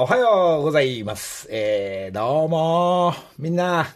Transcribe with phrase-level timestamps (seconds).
[0.00, 1.48] おはようございます。
[1.50, 3.88] えー、どうもみんな、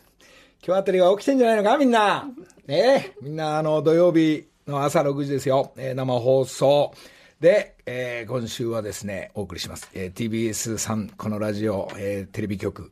[0.66, 1.78] 今日あたりは起きてんじゃないのか？
[1.78, 2.26] みんな。
[2.66, 5.72] ねみんな、あの、土曜日の朝6時ですよ。
[5.76, 6.92] えー生放送。
[7.38, 9.90] で、えー今週はですね、お送りします。
[9.94, 12.90] えー TBS さん、このラジオ、えーテレビ局、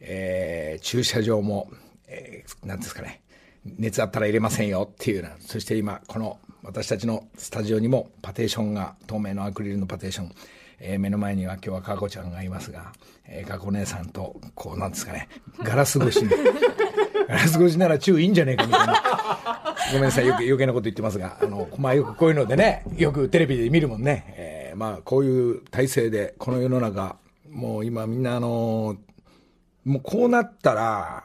[0.00, 1.70] えー駐車場も、
[2.08, 3.20] えーなんですかね、
[3.78, 10.34] 熱あったら入れませんよっていうような、そして今、この私たちのスタジオにもパテーションが、透明のアクリルのパテーション、
[10.80, 12.92] えー目の前には今日はかこちゃんがいますが、
[13.26, 15.28] えー、かこ姉さんと、こうなんですかね、
[15.62, 16.30] ガラス越しに、
[17.28, 19.02] ガラス越しなら注意いいんじゃねえかみたいな。
[19.92, 27.16] ごめんなさい、よく余計なこと言ってますが、あの、まあよくこういうのでね、よくテレビで見るもんね、えーまあこういう体制で、この世の中、
[27.50, 28.96] もう今みんなあの、
[29.84, 31.24] もうこうなったら、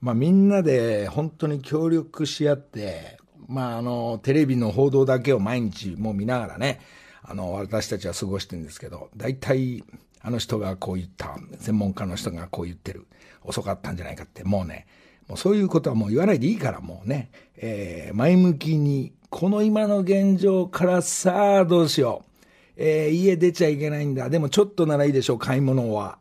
[0.00, 6.80] まあ、みんなで本当に協力し合って、まあ、あの、テレビの報道だけを毎日もう見ながらね、
[7.28, 9.84] あの、私たちは過ごしてるんですけど、大体、
[10.20, 13.06] あの人がこう言った、専門家の人がこう言ってる、
[13.44, 14.86] 遅かったんじゃないかって、もうね、
[15.28, 22.42] もうそういうことはもう言わないでいいから、もうね、えー前向きに、この今の現状からさあ、どうしよう。
[22.76, 24.30] えー家出ちゃいけないんだ。
[24.30, 26.18] でもちょっとならいいでしょう、買い物は。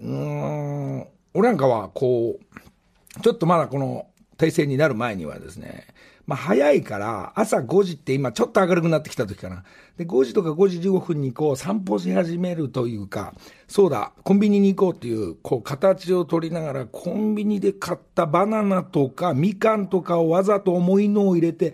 [0.00, 4.06] うーん、俺なんかはこう、ちょっとまだこの
[4.36, 5.86] 体制になる前にはですね、
[6.28, 9.64] まあ早いから、朝5時って今ちょっと明るくなってきた時かな。
[9.96, 13.32] で、5時とか5時15分にこう散歩し始めるというか、
[13.66, 21.72] そうだ、コンビニに行こうっていう、こう形を取りながら、コンビニで買ったバナナとかみかんとかをわざと重いのを入れて、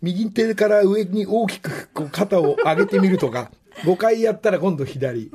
[0.00, 3.50] 右手から上に大きくこう肩を上げてみるとか、
[3.84, 5.30] 5回やったら今度左。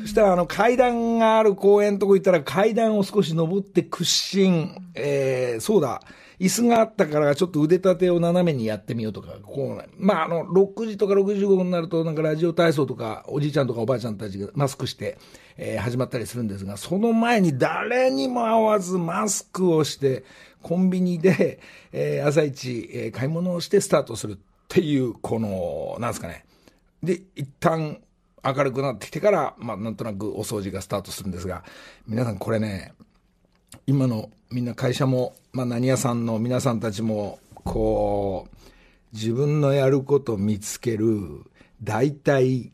[0.00, 4.74] そしたらあの階段がある公園のとこ行ったら階段を少し登って屈伸。
[4.94, 6.00] えー、そうだ。
[6.38, 15.18] 椅子があったからちょっと腕立てを斜めにやってみようとか、こう、まあ、あの、6時とか65分になるとなんかラジオ体操とか、おじいちゃんとかおばあちゃんたちがマスクして、
[15.56, 20.24] えー始まったりするんですが、その前に誰にも会わずマスクをして、
[20.62, 21.60] コンビニで、
[21.92, 24.36] えー朝一、えー買い物をしてスタートするっ
[24.68, 26.44] ていう、この、なんですかね。
[27.02, 27.98] で、一旦
[28.44, 31.64] 明るくなってきてから、まあ、なんとなくお掃除がスタートするんですが、
[32.06, 32.92] 皆さんこれね、
[33.86, 38.56] 今のみんな会社も、まあ、何屋さんの皆さんたちも、こう、
[39.12, 41.44] 自分のやること見つける、
[41.82, 42.70] 大体、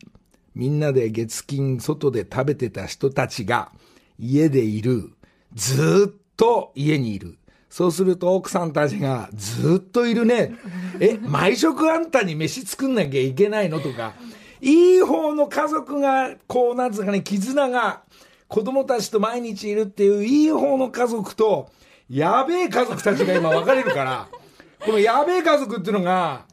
[0.55, 3.71] みんなで月金外で食べてた人たちが
[4.19, 5.11] 家でいる。
[5.53, 7.37] ずっと家にいる。
[7.69, 10.53] そうすると奥さんたちがずっといるね。
[10.99, 14.13] え、毎食あんたに飯作んなきゃいけないのとか。
[14.59, 18.03] いい方の家族が、こう、なんつうかね、絆が、
[18.51, 21.69] 子供たちと毎日いるっていういい方の家族と、
[22.09, 24.27] やべえ家族たちが今分かれるから、
[24.85, 26.45] このやべえ家族っていうのが、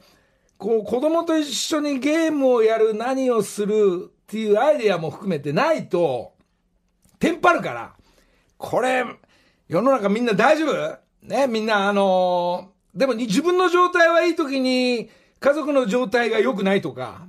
[0.58, 6.34] こう子供と一緒にゲームをやる、何をするっていうアイデアも含めてないと、
[7.18, 7.94] テンパるから、
[8.58, 9.04] これ、
[9.66, 10.98] 世の中みんな大丈夫？
[11.22, 15.10] ね、みんなあのーでも自分の状態はいい時に、
[15.40, 17.26] 家族の状態が良くないとか、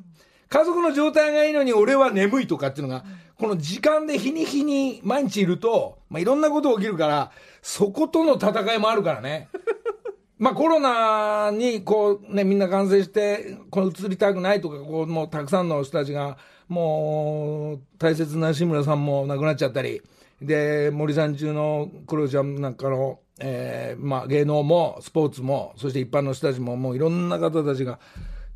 [0.48, 3.04] 家族の状態がいいのに俺は眠いとかっていうのが、
[3.40, 9.48] この時間で日に日に毎日いると、まあ、いろんなこと起きるから、そことの戦いもあるからね。
[10.38, 20.02] まあコロナにこうね、みんな感染して、こう移りたくないとか、こうもうたくさんの人たちが、もう大切な志村さんも亡くなっちゃったり、
[20.42, 28.00] で、森さん中の黒ちゃんなんかの、えーまあ芸能もスポーツも、そして一般の人たちももういろんな方たちが、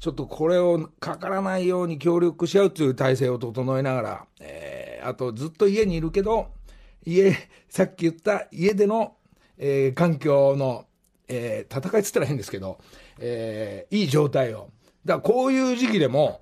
[0.04, 6.48] ちょっとこれをかからないように協力し合うという体制を整えながら、えーあとずっと家にいるけど、
[7.06, 7.34] 家、
[7.70, 9.16] さっき言った家での、
[9.58, 10.88] えー環境の、
[11.30, 12.80] えー戦いつったら変ですけど、
[13.18, 14.72] えーいい状態を。
[15.06, 16.42] だからこういう時期でも、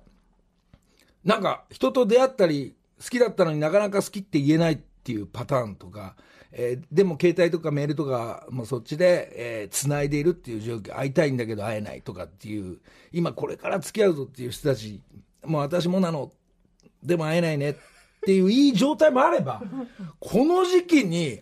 [1.22, 6.16] なんか人と出会ったり、好きだったのになかなか好きって言えないっていうパターンとか、
[6.52, 12.78] えーでも携帯とかメールとかもそっちで、えー繋いでいるっていう状況、会いたいんだけど会えないとかっていう、
[13.12, 15.00] 今これから付き合うぞっていう人たち、
[15.44, 16.32] もう私もなの、
[17.02, 17.74] でも会えないねっ
[18.24, 19.62] ていういい状態もあれば、
[20.20, 21.40] この時期に、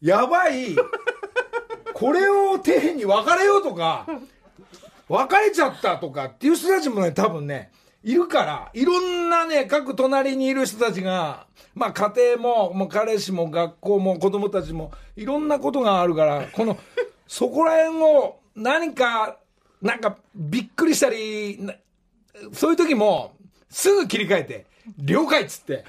[0.00, 0.76] やばい、
[1.94, 4.06] これを底辺に別れようとか、
[5.08, 7.70] 別れちゃったとかっていう人たちもね、多分ね、
[8.02, 16.78] いるから、いろんなね、各隣にいる人たちが、まあ家庭も、もう彼氏も学校も子供たちも、いろんなことがあるから、この、
[17.26, 19.38] そこら辺を何か、
[19.82, 21.60] なんかびっくりしたり、
[22.52, 23.36] そういう時も、
[23.68, 24.66] すぐ切り替えて、
[24.98, 25.84] 了解っつって、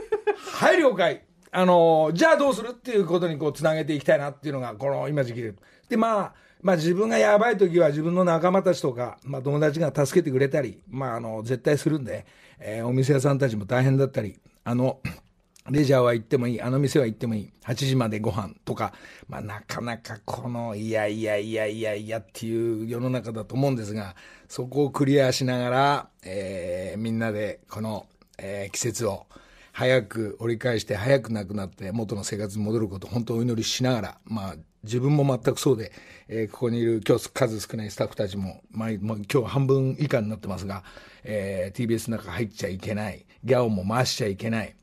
[0.52, 1.24] はい了解。
[1.50, 5.54] あの、じゃあどうするっていうことにこうつなげていきたいなっていうのが、この今時期で。
[5.88, 12.24] で、まあ、まあ自分がやばい時は自分の仲間たちとか、まあ友達が助けてくれたり、まああの、絶対するんで、
[12.60, 15.00] えー、お店屋さんたちも大変だったり、あの、
[15.70, 18.92] レジャーは行ってもいい、あの店は行ってもいい、8時までご飯とか、
[19.28, 24.14] まあなかなかこの、いやいやいやいやいやっていう世の中だと思うんですが、
[24.48, 28.06] そこをクリアしながら、えー、みんなでこの、
[28.38, 29.26] えー、季節を、
[29.72, 35.92] 早く折り返して早くなくなって元の生活に戻ることを本当お祈りしながら、まあ自分も全くそうで、
[36.28, 40.82] えー、ここにいる今日数少ないスタッフたちも、まあ、もう今日半分以下になってますが、
[41.24, 43.24] えー、TBS の中入っちゃいけない。
[43.44, 44.74] ギャオも回しちゃいけない。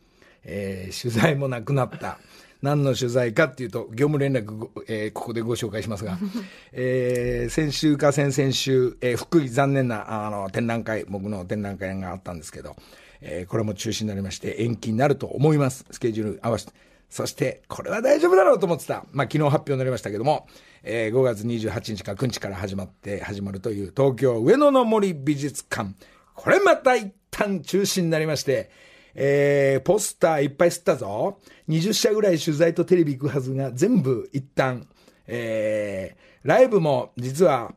[0.43, 2.19] えー、取材もなくなった。
[2.61, 6.19] 何の取材かっていうと、業務連絡、えー、ここでご紹介しますが、
[6.73, 12.75] えー、先週か先々週、えー、福井残念なあの展覧会、僕の展覧会があったんですけど、
[13.21, 15.85] えー、これも中止になりまして、延期になると思います。
[15.89, 16.73] スケジュール合わせて。
[17.09, 19.05] そして、これは大丈夫だろうと思ってた。
[19.11, 20.47] まあ、昨日発表になりましたけども、
[20.83, 25.95] えー、5月28日か9日から始まって、始まるという東京上野の森美術館。
[26.35, 28.69] これまた一旦中止になりまして、
[29.15, 31.39] えー、ポスターいっぱい吸ったぞ。
[31.67, 34.87] 20社ぐらい取材とテレビ行くはずが全部一旦、
[35.25, 37.73] えー、ライブも実は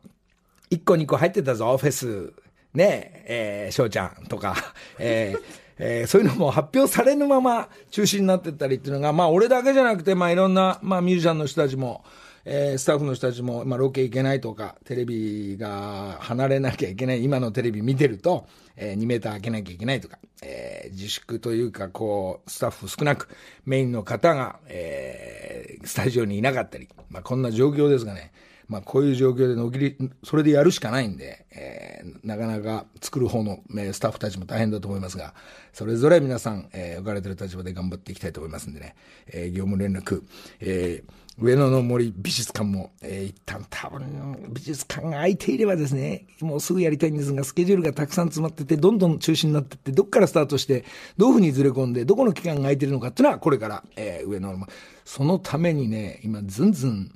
[0.69, 2.33] 1個2個入ってたぞ、フェス。
[2.73, 4.55] ねえ、えー、翔ちゃんとか、
[4.97, 5.41] えー、
[5.77, 12.03] えー、そういうのも発表されぬまま中止になってったりっていうのが、まあ俺だけじゃなくて、まあいろんな、まあミュージシャンの人たちも、
[12.45, 23.29] えー、スタッフの人たちも、まあロケ行けないとか、テレビが離れなきゃいけない、今のテレビ見てると、えー、2メーター開けなきゃいけないとか、えー、自粛というか、こう、スタッフ少なく、
[23.65, 28.33] メインの方が、えー、スタジオにいなかったり、まあこんな状況ですがね、
[28.73, 35.35] まあ、こういう状況でのきり、それでやるしかないんで、えー、なかなか作る方の、えー、スタッフたちも大変だと思いますが、
[35.73, 38.95] それぞれ皆さん、えー、置かれてる立場で頑張っていきたいと思いますんでね、
[39.27, 40.23] えー、業務連絡、
[40.59, 50.83] えー、上野の森美術館も、えー、一旦多分美術館が空いていればですね、もうすぐやりたいんですが、スケジュールがたくさん詰まってて、どんどん中止になってって、どっからスタートして、
[51.17, 54.65] どういうふうにずれ込んで、どこの期間が空いてるのかっていうのは、これから、えー、上野の、
[55.05, 57.11] そのためにね、今、ずんずん、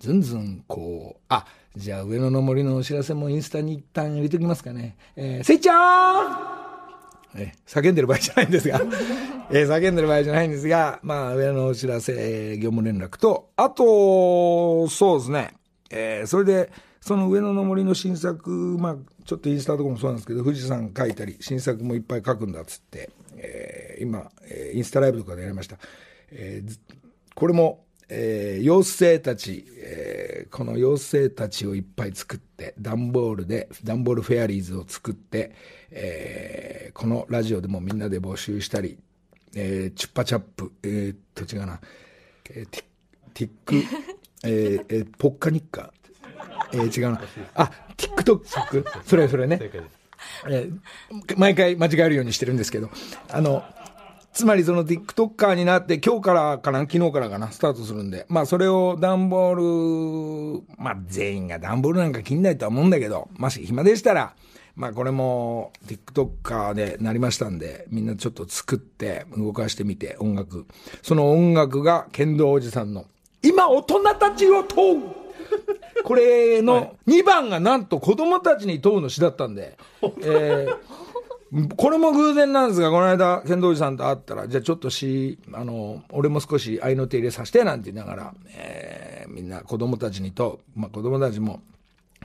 [0.00, 1.46] ずんずん、こう、あ、
[1.76, 4.96] じゃあ上野の森のお知らせもインスタに一旦入れときますかね。
[5.16, 6.54] えー、せいちゃん
[7.36, 8.80] え叫んでる場合じゃないんですが、
[9.50, 15.54] えー、叫んでる場合じゃないんですが、まあ、上野のお知らせ、え、業務連絡と、あと、そうですね、
[15.90, 16.70] えー、それで、
[17.00, 25.78] その上野の森の新作、まあ、ちょっとインスタとかもそうなんですけど、富士山書いたり、新作もいっぱい書くんだっつって、えー、今、えー、インスタライブとかでやりました。
[26.30, 26.78] えー、
[27.34, 35.54] これも、えー、妖精たち、えー、この妖精たちをいっぱい作って、段ボールで、段ボールフェアリーズを作って、
[35.90, 38.98] えー、このラジオでもみんなで募集したり、
[39.54, 41.80] えー、チュッパチャップ、えー、っと違うな、
[42.50, 42.84] えー、ティ
[43.34, 43.74] ティック、
[44.44, 45.92] えー、えー、ポッカニッカ、
[46.72, 47.20] えー、違うな、
[47.54, 49.58] あ、ティックトック、それそれね、
[50.48, 52.90] えー、毎回間違えるようにしてるんですけど、
[53.30, 53.64] あの、
[54.34, 58.26] つまりその TikToker になって今日からかな昨日からかなスタートするんで。
[58.28, 64.34] まあそれを段ボール、まあ全員が段ボールなんか切んないとは思うんだけど、もし暇でしたら、
[64.74, 70.66] まあこれも TikToker でなりましたんで、みんなちょっと作って動かしてみて音楽。
[71.02, 73.06] その音楽が剣道おじさんの
[73.40, 75.02] 今大人たちを問う
[76.02, 79.78] これの2番がなんと子供たちに問うの詩だったんで、
[80.22, 81.04] えー
[81.76, 91.62] これも偶然なんですが、この間、剣道寺さんと会ったら、じゃあちょっとし、あの、俺も少し愛の手入れさせて、なんて言いながら、えー、みんな子供たちにと、まあ、子供たちも、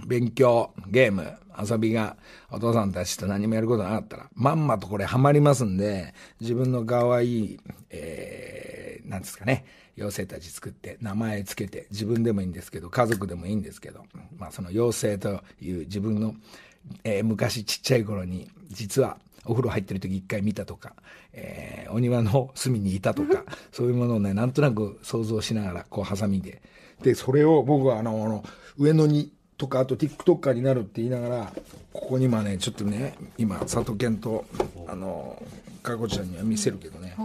[0.08, 1.32] 勉強、ゲーム、
[1.62, 2.18] 遊びが、
[2.50, 7.60] お父さんたちと何もやることなかったら、まんまとこれハマりますんで、自分の可愛い、
[7.92, 9.66] えー、なんですかね、
[9.98, 14.06] 妖精たち作って、名前つけて、自分でもいいんですけど、家族でもいいんですけど、
[14.38, 16.34] まあその妖精という自分の、
[17.04, 20.94] えー、昔ちっちゃい頃に、実はお風呂入ってる時一回見たとか、
[21.34, 26.62] えー、お庭の隅にいたとか、 そういうものをね、なんとなく想像しながら、こう、ハサミで。
[27.02, 28.44] で、それを僕はあの、あの
[28.78, 31.54] 上野に、とか、あと TikToker になるって言いながら、
[31.94, 34.46] ここに今ね、ちょっとね、今、佐藤健と、
[34.88, 35.42] あの、
[35.82, 37.16] かこちゃんには見せるけどね、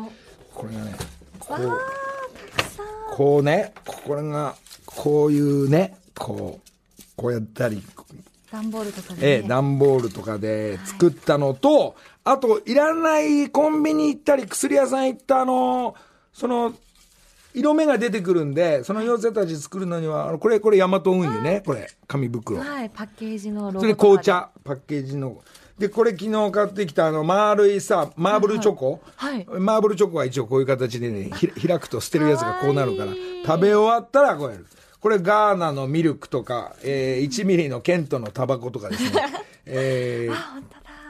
[0.52, 0.94] これがね、
[1.38, 4.56] こう、こうね、これが、
[4.86, 7.82] こういうね、こう、こうやったり、
[8.54, 9.48] 段ボールとかで、ええ、ね。
[9.48, 15.96] 段ボールとかで作ったのと、あと、いらないコンビニ行ったり、薬屋さん行ったあの、
[16.32, 16.72] その、
[17.52, 22.60] 色目が出てくるんで、その妖精たち作るのには、あのこれ、これ、ヤマト運輸ね、これ、紙袋。
[22.60, 25.42] はい、パッケージのロゴそれ紅茶、パッケージの。
[25.78, 29.00] で、これ昨日買ってきたあの、丸いさ、マーブルチョコ。
[29.16, 33.12] はいマーブルチョコは一応こういう形でね、ひ開くと捨てるやつがこうなるから、
[33.44, 34.66] 食べ終わったらこうやる。
[35.04, 39.22] これガーナのミルクとか、えー、1ミリのケントのタバコとかですね。
[39.66, 40.34] えー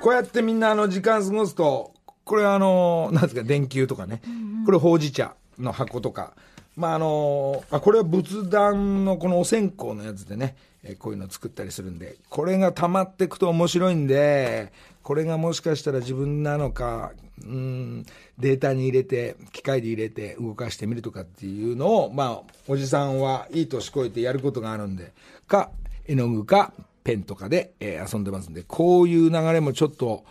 [0.03, 1.93] こうやってみんなあの時間過ごすと、
[2.25, 4.21] これあの、なんですか、電球とかね。
[4.67, 6.33] これほうじ茶の箱とか。
[6.75, 14.73] まああの、あ、これは仏壇のこのお線香のやつでね、えーこういうの作ったりするんで、これが溜まっていくと面白いんで、
[15.05, 17.13] これがもしかしたら自分なのか、
[17.45, 18.07] うん、
[18.38, 25.12] データに入れて、機械で入れて動かしてみるとかっていうのを、まあ、おじさんはいい年こえてやることがあるんで、
[25.47, 25.71] か、
[26.07, 26.73] 絵の具か、
[27.05, 30.25] ペンとかで、えー遊んでますんで、こういう流れもちょっと、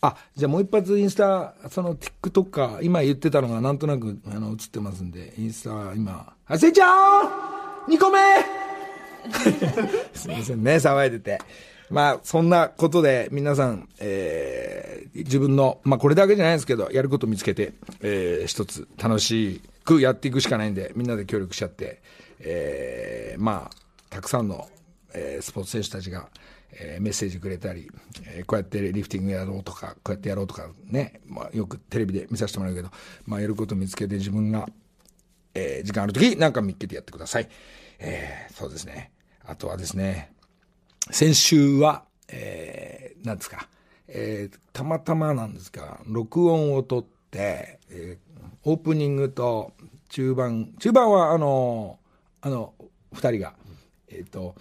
[0.00, 8.18] あ、じゃあもう一発インスタ、その TikTok か今言ってたのがなんとなくあの映ってますんで、インスタ今、あ、せいちゃん !2 個目
[10.14, 11.38] すみませんね、騒いでて。
[11.90, 22.02] まあ、そんなことで皆さん、えー自分の、まあこれだけじゃないですけど、やること見つけて、えー一つ楽しくやっていくしかないんで、みんなで協力しちゃって、
[22.40, 23.76] えーまあ、
[24.10, 24.68] たくさんの、
[25.14, 26.28] えースポーツ選手たちが、
[26.72, 27.90] えーメッセージくれたり、
[28.26, 32.90] えーこうやってリフティングやろうとか、こうやってやろうとかね、まあよくテレビで見させてもらうけど、
[33.24, 34.66] まあやること見つけて自分が、
[35.54, 37.48] えー時間あるときなんか見っけてやってください。
[38.00, 39.12] えーそうですね。
[39.46, 40.32] あとはですね、
[41.10, 43.68] 先週は、えー、なんですか、
[44.08, 48.26] えーたまたまなんですが、録音を取って、えー
[48.68, 49.72] オープニングと
[50.08, 52.00] 中盤、中盤はあの、
[52.40, 52.74] あの、
[53.12, 53.54] 二人が、
[54.08, 54.56] えっ、と、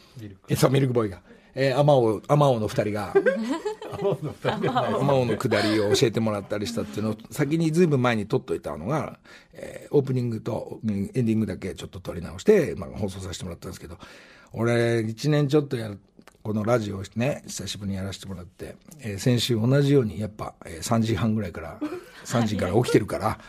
[0.48, 1.22] えそう、ミルクボーイが、
[1.56, 3.14] えー、アマオ、アマオの二人が、
[4.44, 9.20] アマオの下りを教えてもらったりしたっていうのを、先にずいぶん前に撮っといたのが、
[9.54, 13.98] えーオープニングとうんエンディングだけちょっと撮り直して、まあ、放送させてもらったんですけど、
[14.54, 16.00] 俺、一年ちょっとやる、
[16.46, 21.80] このラジオをね、久しぶりにやらせてもらって、えー先週同じように、やっぱ、えー3時半ぐらいから、
[22.24, 23.40] 3時から起きてるから、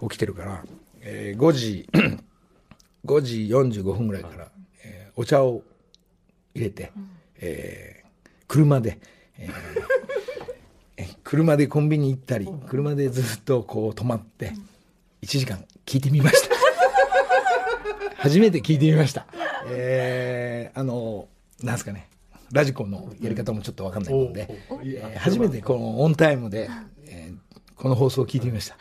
[0.00, 0.64] 起きてるから、
[1.02, 1.86] えー5時、
[3.04, 4.50] 5時45分ぐらいから、
[4.82, 5.62] えーお茶を
[6.54, 6.90] 入れて、
[7.38, 8.98] えー車で、
[9.36, 9.52] えー
[10.96, 14.54] え車でコンビニ行ったり、車でずっとこう止まって、
[15.20, 16.56] 1時間聞いてみました。
[18.16, 19.26] 初めて聞いてみました。
[19.68, 21.28] えーあの、
[21.62, 22.08] なんですかね、
[22.52, 24.46] ラジコのやり方もちょっとわかんないので、
[24.84, 26.68] えー初めてこのオンタイムで、
[27.06, 27.38] えー
[27.76, 28.76] この放送を聞いてみました。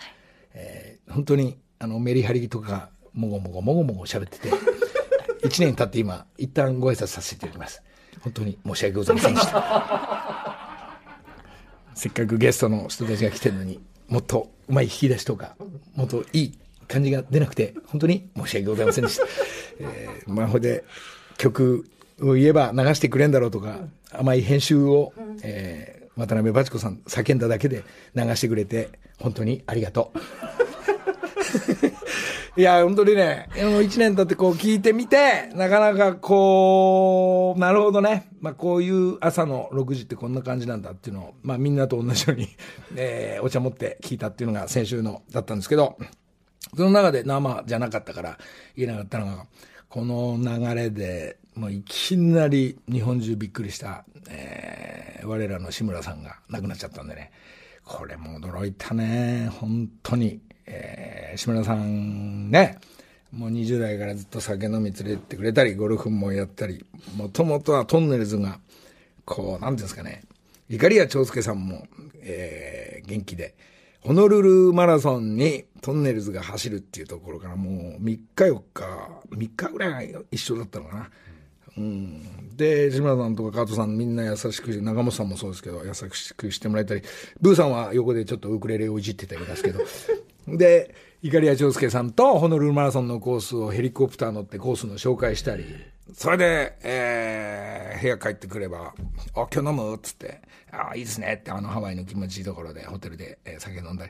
[0.54, 4.50] えー本当に、あの、メリハリとか、もごもごもごもご喋ってて、
[5.48, 7.82] 1年経って今、一旦ご挨拶させていただきます。
[8.22, 11.00] 本当に申し訳ございませんでした。
[11.96, 15.56] せっかくゲストの人たちが来てるのに、もっとうまい引き出しとか、
[15.96, 19.26] もっといい感じが出なくて、本当に申し訳ございませんでした。
[19.80, 20.84] えー、まあ、ほいで、
[21.38, 21.90] 曲
[22.22, 23.80] を言えば流してくれんだろうとか、
[24.12, 27.84] 甘い編集を、えー渡辺バチ子さん叫んだだけで
[28.16, 30.20] 流してくれて、本当にありがとう。
[32.60, 38.30] いや、本当にね、あの一年経ってこう聞いてみて、なかなかこう、なるほどね。
[38.42, 42.48] まあこういう朝の6時ってこんな感じなんだっていうのを、まあみんなと同じように、
[42.96, 46.00] えーお茶持って聞いたっていうのが先週のだったんですけど、
[46.76, 48.40] その中で生じゃなかったから
[48.76, 49.46] 言えなかったのが、
[49.88, 57.32] この流れで、もういきなり日本中びっくりした、えー我らの志村さんが亡くなっちゃったんでね、
[57.84, 60.40] これも驚いたね、本当に。
[60.68, 62.78] えー志村さんね、
[63.34, 66.86] もう20代からずっと酒飲み連れてってくれたり、ゴルフもやったり、
[67.16, 68.60] もともとはトンネルズが、
[69.26, 70.24] こう、なんていうんですかね、
[70.70, 71.88] 怒りや長介さんも、
[72.22, 73.56] えー元気で、
[74.02, 78.84] ホノルルマラソンにトンネルズが走るっていうところからもう3日4日、
[79.32, 81.10] 3日ぐらいが一緒だったのかな。
[81.78, 87.02] うん、で、志村さんとか加藤さんみんな優しく、長本さんもそうですけど、優しくしてもらえたり、
[87.40, 89.80] ブーさんは横でちょっとウクレレをいじってたりですけど、
[90.58, 95.66] で、怒りや長介さんとホノルルマラソンのコースをヘリコプター乗ってコースの紹介したり、
[96.14, 98.94] それで、えー部屋帰ってくれば、
[99.34, 99.96] あ、今日飲む？
[99.96, 100.42] っつって、
[100.72, 104.06] あ、いいですねって、あのハワイの気持ちいいところで、ホテルで、えー酒飲んだ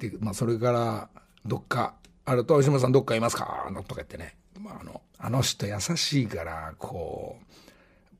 [0.00, 0.10] り。
[0.10, 1.08] で、まあ、それから、
[1.44, 1.94] どっか、
[2.28, 3.70] あると、吉村さんどっかいますか？
[3.88, 4.36] とか言ってね。
[4.60, 7.36] まあ、あの、あの人優しいから、こ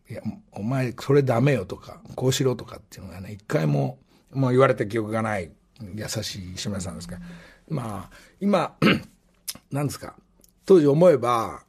[0.09, 0.23] う、いや、
[0.53, 3.99] お前、それダメよとか、こうしろとかっていうのがね、一回も、
[4.33, 5.51] もう言われた記憶がない、
[5.95, 7.21] 優しい志村さんですから。
[7.69, 8.77] まあ、今、
[9.71, 10.15] なんですか、
[10.65, 11.65] 当時思えば、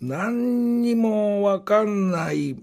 [0.00, 2.56] 何にもわかんないっ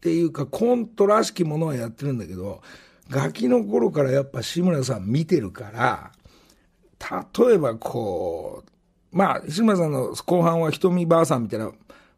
[0.00, 2.62] ていうか、コントらしきものはやってるんだけど、
[3.08, 6.12] ガキの頃からやっぱ志村さん見てるから、
[7.00, 8.64] 例えばこ
[9.12, 11.70] う、まあ、志村さんの後半は瞳ばあさんみたいな、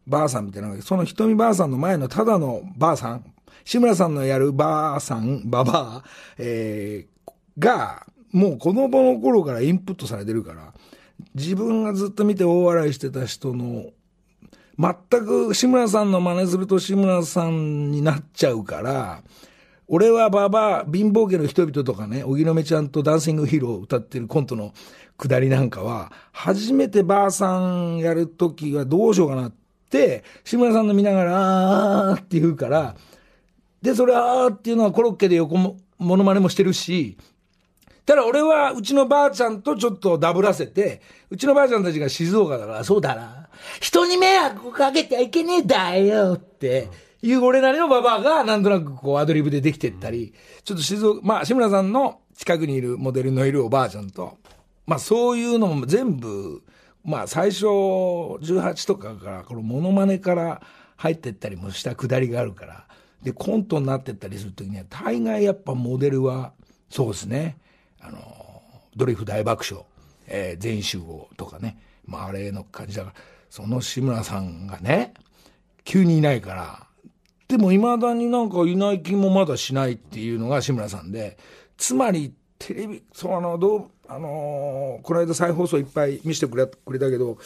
[0.07, 3.25] ばあさんみたいな、その瞳ばあさんの前のただのばあさん、
[3.65, 6.05] 志村さんのやるばあさん、ばばあ、
[6.39, 10.73] えー、が、もう子供の頃からインプットされてるから、
[11.35, 13.87] 自分がずっと見て大笑いしてた人の、
[14.79, 14.95] 全
[15.27, 19.23] く志村さんの真似すると志村さんになっちゃうから、
[19.89, 24.75] 俺はババア、貧乏家の人々とかね、荻野目ちゃんとダンシングヒーローを歌ってるコントの
[25.17, 29.53] くだりなんかは、初めてばあさんやるときはどうしようかなっ
[29.89, 32.97] て、志村さんの見ながら、あーって言うから、
[33.81, 37.17] で、それあーっていうのはコロッケで横も、モノマネもしてるし、
[38.05, 43.49] ただ俺はうちのばあちゃんとちょっとダブらせて、うちのばあちゃんたちが静岡だから、そうだな。
[43.81, 46.89] 人に迷惑をかけてはいけねえだよって
[47.23, 50.35] いう俺なりのババアがなんとなくこうアドリブでできてったり、
[50.65, 54.39] ちょっと静岡、まあ志村さんの近くにいるモデルのいるおばあちゃんと、
[54.87, 56.63] まあそういうのも全部、
[57.05, 60.63] まあ最初18とかからこのモノマネから
[60.97, 62.87] 入ってったりもしたくだりがあるから、
[63.23, 66.53] でコントになってったりするときには大概やっぱモデルは
[66.89, 67.59] そうですね、
[68.01, 68.21] あの、
[68.97, 69.85] ドリフ大爆笑、
[70.29, 73.15] えー全集合とかね、まああれの感じだから、
[73.51, 75.15] その志村さんがね、
[75.85, 76.88] 急にいないから、
[77.49, 81.39] でも未だになんかいない気もまだしないっていうのが志村さんで、
[81.79, 87.39] つまりテレビ、そうあの、どう、あのーこの間再放送いっぱい見せてくれくれたけど、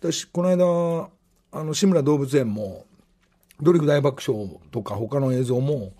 [0.00, 1.10] 私、この間、
[1.52, 2.86] あの、志村動物園も、
[3.60, 5.92] ドリフ大爆笑とか他の映像も、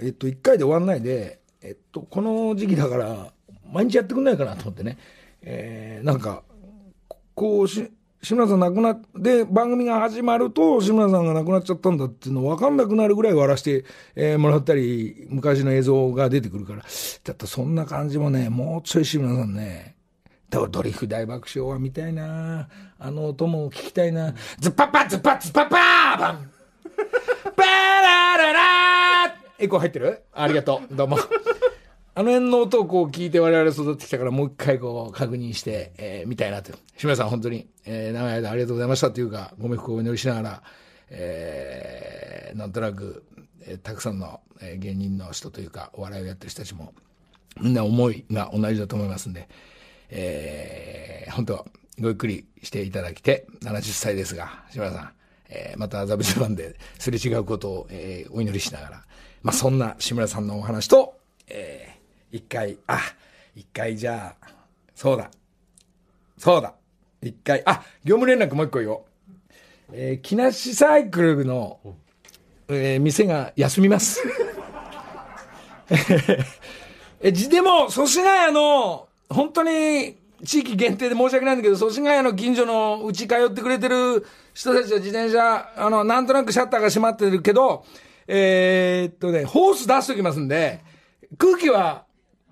[0.00, 3.32] えっと、一回で終わんないで、えっと、この時期だから、
[3.70, 4.96] 毎日やってくんないかなと思ってね、
[5.42, 6.42] えー、なんか、
[7.34, 13.84] こうし、志村さん亡くなって、番組が始まると、志村さんが亡くなっちゃったんだっていうの分かんなくなるぐらい笑わせて、
[14.16, 19.94] えーもらったり、昔の映像が出てくるから、だってそんな感じもね、もうちょい志村さんね、
[20.50, 26.50] だからドリフ大爆笑は見たいなあの音も聞きたいなズッパッパズッパッズッパッパーバ ン
[27.54, 30.22] バラララーエコー入ってる？
[30.32, 30.94] ありがとう。
[30.94, 31.18] どうも。
[32.18, 36.72] あの辺の音をこう聞いて我々育ってきたからもう一回こう確認して、えー見たいなと。
[36.96, 40.62] 志村さん本当に、えー長い間ありがとうございましたというか、ご冥福をお祈りしながら、
[41.10, 43.22] えーなんとなく、
[43.62, 46.92] えーたくさんの、えー芸人の人というか、お笑いをやってる人たちも、
[47.60, 49.48] みんな思いが同じだと思いますんで、
[50.10, 51.66] えー本当、
[52.00, 55.10] ごゆっくりしていただきて、70歳ですが、志村さん、
[55.50, 59.04] えーまたザブジャパンですれ違うことを、えーお祈りしながら、
[59.44, 61.14] まあ、そんな志村さんのお話と、
[61.46, 61.97] えー
[62.30, 63.00] 一回、あ、
[63.54, 64.46] 一回じゃあ、
[64.94, 65.30] そうだ、
[66.36, 66.74] そうだ、
[67.22, 69.02] 一回、あ、業務連絡もう一個言おう。
[69.92, 71.80] えー木梨サイクルの、
[72.68, 74.22] えー店が休みます。
[77.20, 87.84] え、じでも、祖師ヶ谷の、本当に、地域限定で申し訳ないんだけど、祖師ヶ谷の近所のうち通ってくれてる人たちは自転車、あの、なんとなくシャッターが閉まってるけど、
[88.28, 90.80] えーっとね、ホース出しておきますんで、
[91.38, 92.04] 空気は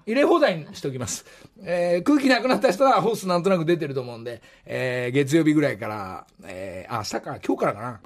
[0.07, 1.25] 入れ放題にしておきます。
[1.63, 8.01] えー空気なくなった人はホースなんとなく出てると思うんで、えー月曜日ぐらいから、えーあ、明日か、今日からかな。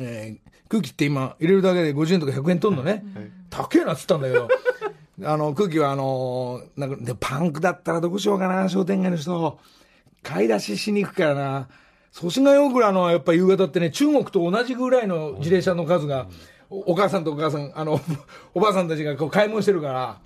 [0.00, 3.04] えー空気って今入れるだけで50円とか100円取んのね。
[3.50, 4.48] 高えなっつったんだけど。
[5.24, 9.58] あの、空気はあのーなんか、でパンクだったらどうしようかな、商店街の人。
[10.22, 11.68] 買い出ししに行くからな。
[12.10, 16.26] 祖師ヶ谷大倉のやっぱ夕方ってね、中国と同じぐらいの自転車の数が、
[16.70, 18.00] おお母さんとお母さん、あの、
[18.54, 20.20] おばあさんたちがこう買い物してるから、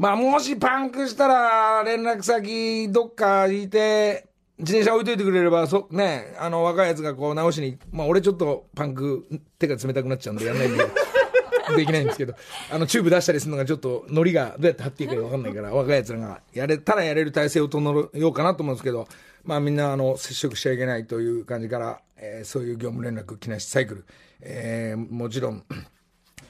[0.00, 9.26] まあ、もしパンクしたら、連絡先どっかいて、自転車置いといてくれれば、そ、ね、あの、若いやつがこう直しに、まあ、俺ちょっとパンク、
[9.58, 10.84] 手が冷たくなっちゃうんでやんないんで、
[11.76, 12.32] できないんですけど、
[12.70, 19.06] あの、チューブ出したりするのがちょっと、ノリがどうやって貼っていいかわかんないから、若いやつらが、やれたらやれる体制を整えようかなと思うんですけど、
[19.44, 24.06] まあ、みんな、あの、接触しちゃいけないという感じから、えーそういう業務連絡、木梨サイクル、
[24.40, 25.62] えーもちろん、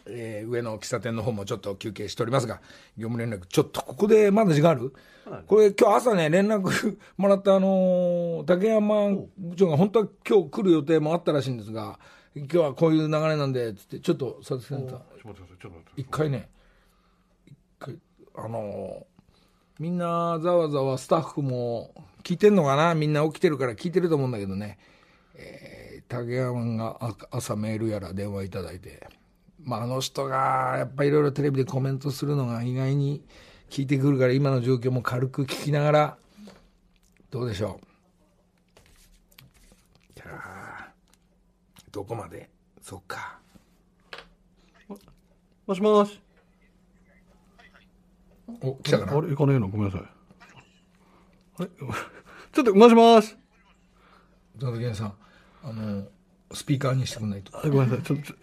[0.06, 2.60] えー上の喫茶店の方もちょっと休憩しておりますが、
[2.96, 4.92] 業務連絡、ちょっとここでまだ時間ある？
[5.46, 11.98] これ今日朝ね、連絡もらったあのー竹山部長が本当は今日来る予定もあったらしいんですが、
[12.34, 14.90] 今日はこういう流れなんで、つって、ちょっと、佐々木さんと。
[14.90, 16.48] ちょっと待ってくださいちょっと待って一回ね、
[17.46, 17.98] 一回、
[18.36, 19.04] あのー
[19.78, 22.94] みんなざわざわスタッフも聞いてんのかな？
[22.94, 24.78] みんな起きてるから聞いてると思うんだけどね、
[25.36, 29.08] えー竹山があ朝メールやら電話いただいて、
[29.64, 33.22] まあ、あの人がやっぱいろいろテレビでコメントするのが意外に
[33.68, 36.16] 聞いてくるから今の状況も軽く聞きながら
[37.30, 37.86] どうでしょう
[40.16, 40.92] じゃあ、
[41.92, 42.50] どこまで？
[42.82, 43.38] そっか。
[45.66, 46.20] もしもし。
[48.60, 49.18] お、来たかな？
[49.18, 49.68] あれ、行かねえの？
[49.68, 50.02] ごめんなさい。
[51.58, 51.68] あれ？
[52.52, 53.36] ちょっと、もしもし。
[54.58, 55.14] 佐藤健さん、
[55.62, 56.08] あの、
[56.52, 57.56] スピーカーにしてくんないと。
[57.56, 58.02] あごめんなさい。
[58.02, 58.34] ちょっと、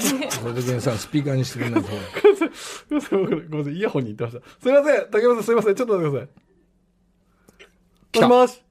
[0.00, 1.88] ちょ佐藤健さん、スピーカーにしてくんないと。
[1.88, 3.18] ごめんなさい。
[3.18, 3.74] ごめんなさい。
[3.74, 4.62] イヤホンに行ってました。
[4.62, 5.10] すいません。
[5.10, 5.74] 竹山さんすいません。
[5.74, 7.64] ちょっと待ってください。
[8.12, 8.62] 来たもしもし。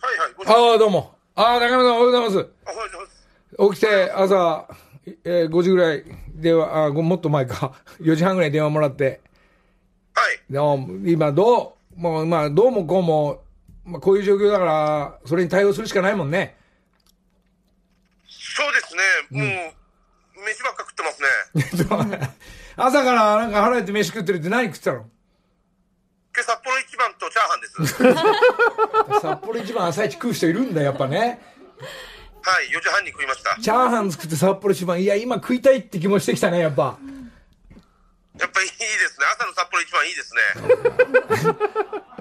[0.00, 0.32] はいはい。
[0.46, 1.14] ごああ、どうも。
[1.34, 2.36] ああ、中山さん、おはようございます。
[2.36, 3.06] おはようございま
[3.68, 3.74] す。
[3.74, 4.68] 起きて、朝、
[5.24, 9.20] えー5時ぐらい電話、あごもっと前か、 4時半ぐらい電話もらって、
[10.14, 10.52] はい。
[10.52, 13.42] でも今どう、もう、まあ、どうもこうも、
[13.84, 16.56] まあ、こういう状況だから、それに対応するしかないもんね。
[18.28, 19.44] そうですね。
[19.44, 19.74] もう、
[20.44, 22.30] 飯ばっか食ってますね。
[22.76, 25.06] 朝からなんか腹減って飯食ってるって何食ってたの？
[26.36, 29.22] 今日札幌一番とチャーハンです。
[29.22, 31.40] 札幌一番朝一食う人いるんだ、やっぱね。
[32.42, 32.66] はい。
[32.68, 33.56] 4時半に食いました。
[33.60, 36.98] チャーハン作って札幌一番、いや、今食いたいって気もしてきたね、やっぱ。
[38.38, 38.74] やっぱいいで
[39.08, 39.26] すね。
[39.32, 40.42] 朝の札幌一番いいですね。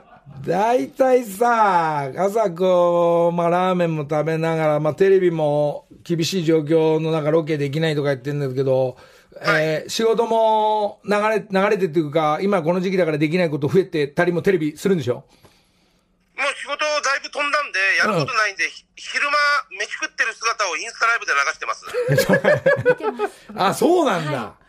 [0.46, 8.98] 大体さ、朝こう、まあラーメンも食べながら、まあテレビも厳しい状況の中ロケできないとか言ってるんですけど、
[9.42, 15.16] えー仕事も流れ、流れてっていうか、今この時期だからできないこと増えてたりもテレビするんでしょ？
[15.16, 19.32] もう仕事だいぶ飛んだんで、やることないんで、ひ昼間、
[19.80, 23.34] 飯食ってる姿をインスタライブで流してます。
[23.56, 24.32] あ、そうなんだ。
[24.32, 24.63] はい。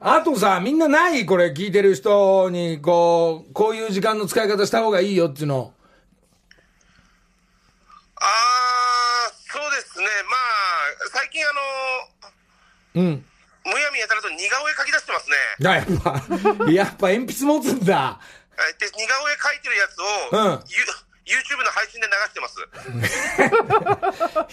[0.00, 1.26] あとさ、みんなない？
[1.26, 5.72] これ聞いてる人に、こう、こういう時間の使い方した方がいいよっていうの。
[8.16, 10.06] あー、そうですね。
[10.28, 13.24] まあ、最近あの、うん。
[13.64, 15.36] むやみやたらと似顔絵描き出してますね。
[15.68, 16.22] あやっぱ、
[16.72, 17.94] やっぱ鉛筆持つんだ。
[17.96, 18.20] は
[18.68, 18.80] い。
[18.80, 20.84] で、似顔絵描いてるやつを、うんユ
[21.30, 22.48] YouTube の配信で流してま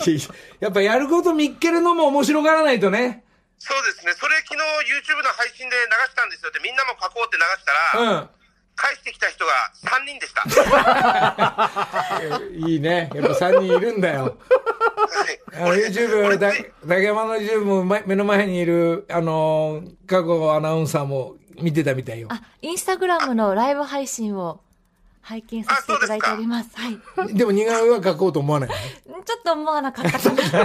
[0.05, 0.37] す。
[0.59, 3.23] やっぱやること見っけるのも面白がらないとね。
[3.59, 4.13] そうですね。
[4.13, 8.29] それ昨日 YouTube の配信で流したんですよって、みんなも書こうって流したら、うん。
[8.77, 9.51] 返してきた人が
[9.83, 10.43] 3人でした。
[12.69, 13.09] いいね。
[13.13, 14.37] やっぱ3人いるんだよ。
[15.53, 16.51] あの YouTube、だ
[16.87, 22.27] 竹山の YouTube も前目の前にいる、あのー、過去アナウンサーも見てたみたいよ。
[22.31, 24.61] あ、インスタグラムのライブ配信を
[25.21, 26.69] 拝見させていただいております。
[26.75, 26.99] はい。
[27.33, 28.69] でも似顔絵は描こうと思わない。
[28.69, 30.21] ちょっと思わなかったかな。
[30.21, 30.61] そうですね。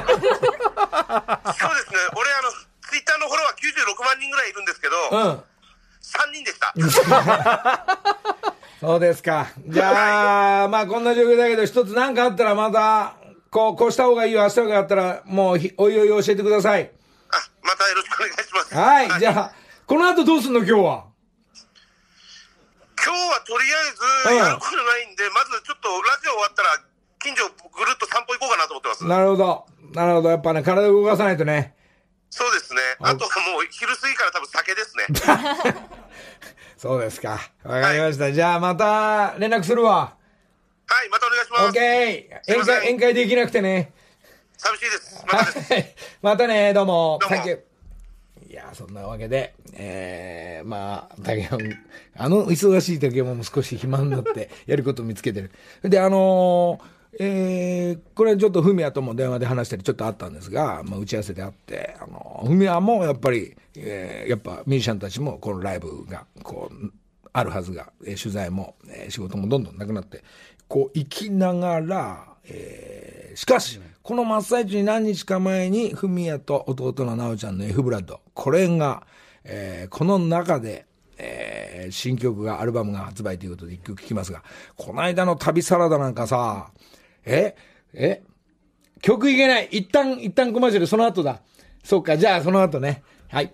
[2.15, 2.51] 俺、あの、
[2.93, 5.21] Twitter のフォロワー96万人ぐらいいるんですけど、うん。
[5.41, 5.43] 3
[6.33, 6.73] 人でした。
[8.81, 9.47] そうですか。
[9.67, 13.15] じゃあ、まあこんな状況だけど、一つ何かあったらまた、
[13.51, 16.91] こう、こうした方がいいよ、ああした方があったら、もうひ、おいおい教えてください。
[17.31, 18.75] あ、またよろしくお願いします。
[18.75, 19.21] はい。
[19.21, 19.53] じゃあ、
[19.87, 21.05] この後どうすんの今日は？
[23.05, 23.79] 今日はとりうんあ
[24.33, 26.79] えず、やることないんで、まずちょっとラジオ終わったら、
[27.21, 27.53] 近所ぐ
[27.85, 29.05] るっと散歩行こうかなと思ってます。
[29.07, 29.67] なるほど。
[29.95, 30.31] なるほど。
[30.31, 31.75] やっぱね、体を動かさないとね。
[32.35, 32.81] そうですね。
[33.01, 35.05] あとはもう昼過ぎから多分酒ですね。
[36.79, 37.39] そうですか。
[37.63, 38.33] わかりました。
[38.33, 40.17] じゃあまた連絡するわ。
[40.87, 41.73] はい、またお願いしオッます。
[41.75, 42.43] ケー。
[42.43, 43.93] すいません宴会、宴会できなくてね。
[44.57, 45.25] 寂しいです。
[45.31, 45.69] またです。
[45.75, 45.95] はい。
[46.23, 47.19] またね、どうも。
[47.21, 47.45] どうも。
[48.49, 51.59] いや、そんなわけで、えー、まあ、竹山、
[52.17, 55.53] あの忙しい竹山も少し暇になって、やることを見つけてる。
[55.83, 66.93] で、あのーえー、これちょっとフミヤとも電話で話したりちょっとあったんですが、まあ、打ち合わせであって、あの、フミヤもやっぱり、えー、やっぱミュージシャンたちもこのライブが、こう、
[67.35, 70.23] あるはずが、えー取材も、えー仕事もどんどんなくなって、
[70.69, 79.07] こう、生きながら、えーしかし、この真っ最中に何日か前に、フミヤと弟の奈緒ちゃんの F ブラッド、これが、
[79.45, 80.87] えーこの中で、
[81.19, 84.43] えー新曲が、アルバムが発売ということで一曲聴きますが、
[84.77, 86.71] この間の旅サラダなんかさ、
[87.25, 87.57] え
[87.95, 88.23] え
[89.01, 89.69] 曲いけない。
[89.73, 91.41] 一旦、一旦コマーシャル、その後だ。
[91.83, 93.03] そうか、じゃあその後ね。
[93.29, 93.53] はい。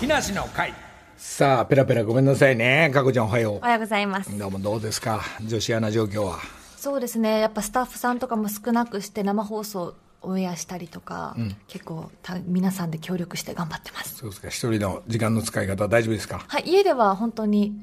[0.00, 0.72] 木梨の会。
[1.16, 2.90] さあ、ペラペラごめんなさいね。
[2.92, 4.38] かこちゃんおはよおはようございますう。。
[4.38, 5.20] どうもどうですか？
[5.42, 6.38] 女子アナ状況は？
[6.76, 7.40] そうですね。
[7.40, 11.36] やっぱスタッフさんとかも少なくして生放送オンエアしたりとか、
[11.68, 14.16] 結構た皆さんで協力して頑張ってます。
[14.16, 14.48] そうですか。
[14.48, 16.44] 一人の時間の使い方大丈夫ですか？
[16.46, 17.74] はい、家では本当に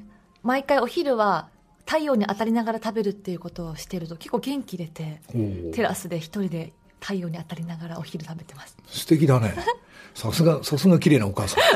[0.41, 1.50] 毎回お昼は
[1.86, 5.22] 太陽に当たりながら食べるっていうことをしてると結構元気出て
[5.74, 8.78] テラスで一人で太陽に当たりながらお昼食べてます。
[8.88, 9.54] 素敵だね。
[10.15, 11.63] さすが、さすが綺麗なお母さん。
[11.63, 11.76] え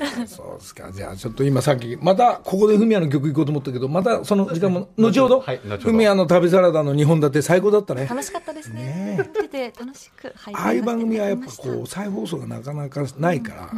[0.00, 0.90] ーそうですか。
[0.92, 5.40] じゃあちょっと今さっき、またここでフミヤの曲行こうと思ったけど、またその時間も、後ほど、
[5.80, 8.06] フミヤの旅サラダの2本立て最高だったね。
[8.06, 9.30] 楽しかったですね。
[9.34, 13.70] 出て楽しく、はいああいう番組はやっぱこう、再放送がなかなかないから、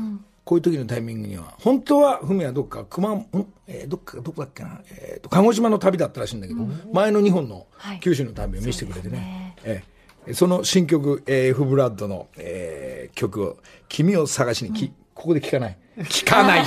[0.44, 3.26] こういう時のタイミングには、本当は、ふみはどっか、熊、ん？
[3.66, 6.60] えーどっか、どこだっけな、えーと、鹿児島の旅だったらしいんだけど、
[6.92, 8.00] 前の日本のはい。
[8.00, 9.56] 九州の旅を見せてくれてね。
[9.64, 9.82] え
[10.26, 13.56] えその新曲、えー、F ブラッドの、えー曲を、
[13.88, 15.78] 君を探しにき、ここで聴かない。
[16.08, 16.64] 聴かない。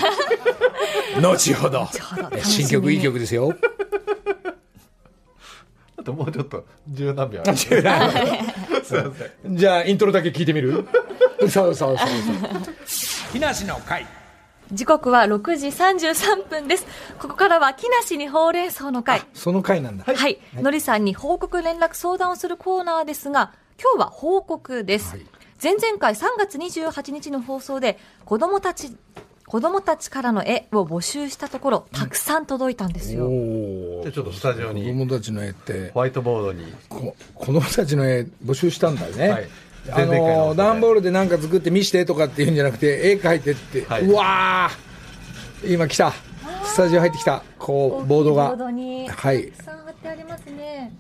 [1.21, 1.87] 後ほど。
[2.43, 3.55] 新曲、いい曲ですよ。
[5.97, 7.41] あともうちょっと十何秒。
[9.49, 10.87] じゃあ、イントロだけ聞いてみる？
[11.41, 11.97] そうそうそうそう。
[13.31, 14.05] 木梨の会。
[14.71, 16.85] 時刻は6時33分です。
[17.19, 19.21] ここからは木梨にほうれん草の会。
[19.33, 20.05] その会なんだ。
[20.05, 20.39] はい。
[20.55, 25.11] のりさんに報告連絡相談をするコーナーですが、今日は報告です。
[25.11, 25.25] はい
[25.61, 28.95] 前々回3月28日の放送で、子供たち、
[29.47, 33.25] 子供たちからの絵を募集したところ、たくさん届いたんですよ。
[33.25, 39.49] おじゃあちょっとスタジオ子に供たちの絵ってホワイトボードにこ子供たちの絵募集したんだよね、はい
[39.91, 44.05] あの段ボールで何か作って見してとかっていうんじゃなくて絵描いてって、はい。
[44.05, 45.73] うわー。
[45.73, 46.13] 今来た。
[46.63, 47.43] スタジオ入ってきた。
[47.57, 48.49] こうボードが。
[48.49, 49.47] ボードに、はい。
[49.47, 50.93] たくさん貼ってありますね。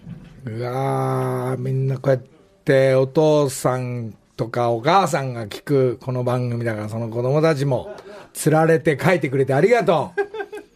[0.45, 2.23] うわーみんなこうやっ
[2.63, 7.95] てお父さんとかお母さんが聞くこの番組だからその子供たちも
[8.33, 10.21] つられて書いてくれてありがとう。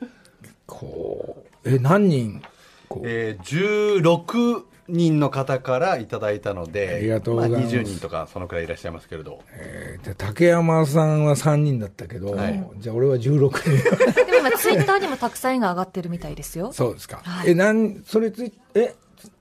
[0.67, 1.69] こう。
[1.69, 2.41] え何人？
[2.89, 3.03] こう。
[3.05, 7.77] えー、16人の方からいただいたのでありがとうございます。
[7.77, 9.39] あ、20人とかそのくらいいらっしゃいますけれど。
[9.53, 12.69] えーで竹山さんは3人だったけど、はい。
[12.77, 13.69] じゃあ俺は16人。
[14.25, 16.71] でも今ツイッターにもたくさん絵が上がってるみたいですよ。
[16.73, 17.51] そうですか、はい。
[17.51, 19.31] えなんそれついえつ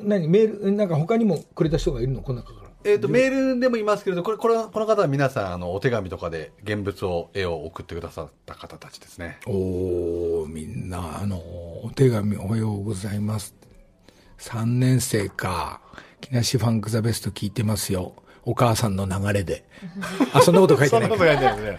[0.00, 0.28] 何？
[0.28, 2.22] メールなんか他にもくれた人がいるの？
[2.22, 2.68] この中から。
[2.84, 9.38] えー、とメールでもいますけれどこれこれこの方は皆さんあのお手紙とかで現物を絵を送ってくださった方たちですね。
[9.46, 13.57] おおみんなあのお手紙おはようございます
[14.38, 15.80] 3年生か。
[16.20, 18.14] 木梨ファンクザベスト聞いてますよ。
[18.44, 19.64] お母さんの流れで。
[20.32, 21.08] あそんなこと書いてない。
[21.08, 21.78] そんなこと書いてないですね。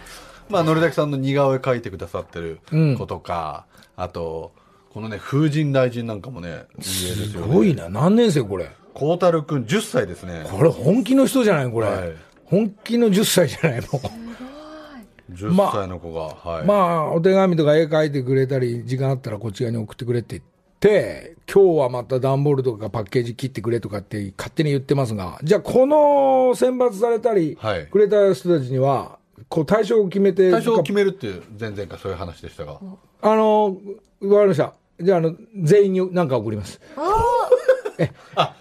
[0.50, 2.98] まあのりたけさんの似顔絵描いてくださってるうん。
[2.98, 4.54] 子とか、あと
[4.92, 7.90] このね風神雷神なんかもねすごいな。
[7.90, 8.70] 何年生これ？
[8.94, 10.46] 孝太郎君10歳ですね。
[10.50, 12.14] これ本気の人じゃないこれ、はい。
[12.46, 14.00] 本気の10歳じゃないもう
[15.34, 20.49] 10歳の子が、はい、まあ、お手紙とか絵描いてくれたり、時間あったらこっち側に送ってくれって言って、
[20.82, 32.80] 今日はまた段ボールとかパッケージ切ってくれとかって勝手に言ってますが、じゃあこの選抜されたりはい、くれた人たちには、こう対象を決めて、対象を決めるっていう前々回そういう話でしたが。
[33.22, 33.66] あの、
[34.22, 34.74] わかりました。
[35.02, 36.80] じゃあ、あの、全員に何か送ります。
[37.98, 38.12] え、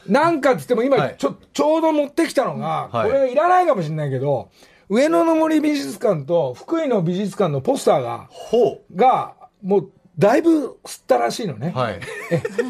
[0.08, 1.14] なんかって言っても今、はい。
[1.18, 3.10] ちょ、ちょうど持ってきたのが、はい。
[3.10, 4.50] これいらないかもしれないけど、
[4.88, 11.72] 上野の森美術館と福井の美術館のポスターが、ほが、もう、だいぶ吸ったらしいのね。
[11.74, 12.00] うはい。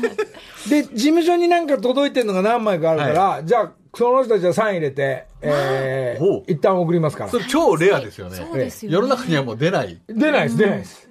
[0.68, 7.30] で、事務所になんか届いてるのが何枚かあるから、じゃあ、その人たちはサイン入れて、えー、一旦送りますから。
[7.30, 7.38] そ。
[7.38, 8.36] れ超レアですよね。
[8.36, 8.96] そうですよね。
[8.96, 9.98] 世の中にはもう出ない。
[10.06, 11.08] 出ないです、出ないです。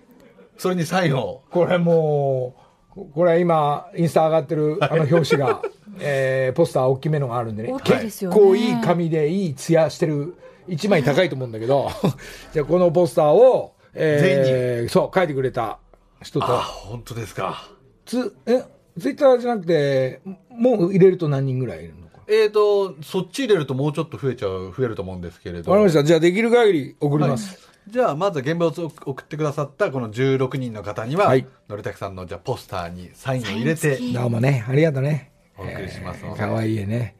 [0.57, 1.41] それにサインを。
[1.49, 2.55] これも
[2.95, 5.61] う、これ今、インスタ上がってるあの表紙が、
[5.99, 7.73] えー、ポスター大きめのがあるんでね。
[7.73, 8.35] 大きいですよね。
[8.35, 10.35] 結構いい紙でいい艶してる、
[10.67, 11.89] 一枚高いと思うんだけど、
[12.53, 15.79] じゃあこのポスターを、えー、そう、書いてくれた
[16.21, 17.67] 人とあ、本当ですか
[18.05, 18.63] つ、え、
[18.99, 22.19] ツイッターじゃなくて、もう入れると何人ぐらいいるのか。
[22.27, 26.03] えーとそっち入れるともうちょっと増えちゃう増えると思うんですけれどわかりました。
[26.03, 27.69] じゃあできる限り送ります。
[27.89, 35.31] じゃあまず現場を送ってくださったこの16人の方には、はいのりたけさんのじゃあポスターにサインを入れてどうもね、ありがとうね。
[35.57, 37.15] お送りしますのでかわいい絵ね。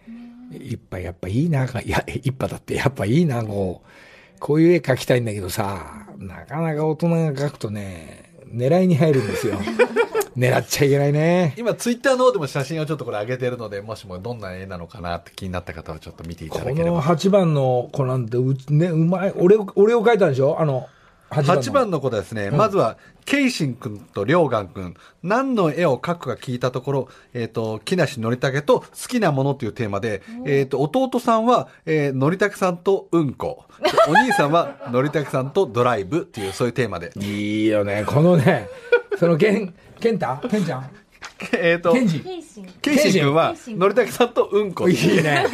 [0.52, 1.66] いっぱいやっぱいいな。
[1.66, 4.40] いや、一派だってやっぱいいな、こう。
[4.40, 9.58] こういう絵描きたいんだけどさ、なかなか大人が描くとね、狙いに入るんですよ。
[10.38, 11.56] 狙っちゃいけないね。
[11.58, 19.34] 今ツイッターの方でも写真をちょっとこれ上げてるのでもしもどんな絵なのかなって気になった方はちょっと見ていたこのだければ8番の子なんて、うちね、うまい。
[19.36, 20.58] 俺を、俺を描いたんでしょ？
[20.60, 20.88] あの、
[21.30, 33.66] 8番の？8番の子ですね、まずは、ケイシン君とリョウガン君、何の絵を描くか聞いたところ、えっ、と、木梨憲武と好きなものというテーマで、えっ、と、弟さんは、えー、憲武さんとうんこ。
[33.82, 37.12] で お兄さんは、憲武さんとドライブっていう、そういうテーマで。
[37.18, 38.06] いいよね。
[38.08, 38.70] このね、
[39.20, 40.90] その、ケン、ケンタケンちゃん？
[41.54, 44.88] えっと、ケンジケイシン君は、憲武さんとうんこ。
[44.88, 45.46] いいね。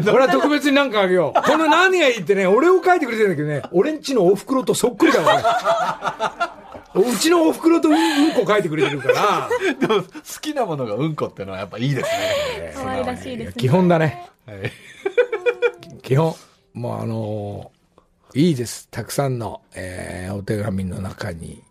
[0.00, 1.42] 俺は特別になんかあげよう。
[1.42, 7.10] この何がいいってね、俺を書いてくれてるんだけどね、俺んちのお袋とそっくりだわ、俺。
[7.10, 9.48] うちのお袋とうんうんこ書いてくれてるから、
[9.80, 10.08] でも、好
[10.40, 12.74] きなものがうんこっていうのはやっぱいいですね。
[12.76, 13.54] 可愛らしいですね。
[13.56, 14.28] 基本だね。
[14.46, 14.58] はい
[16.02, 16.34] 基本。
[16.74, 18.88] もうあのーいいです。
[18.90, 21.62] たくさんの、えーお手紙の中に、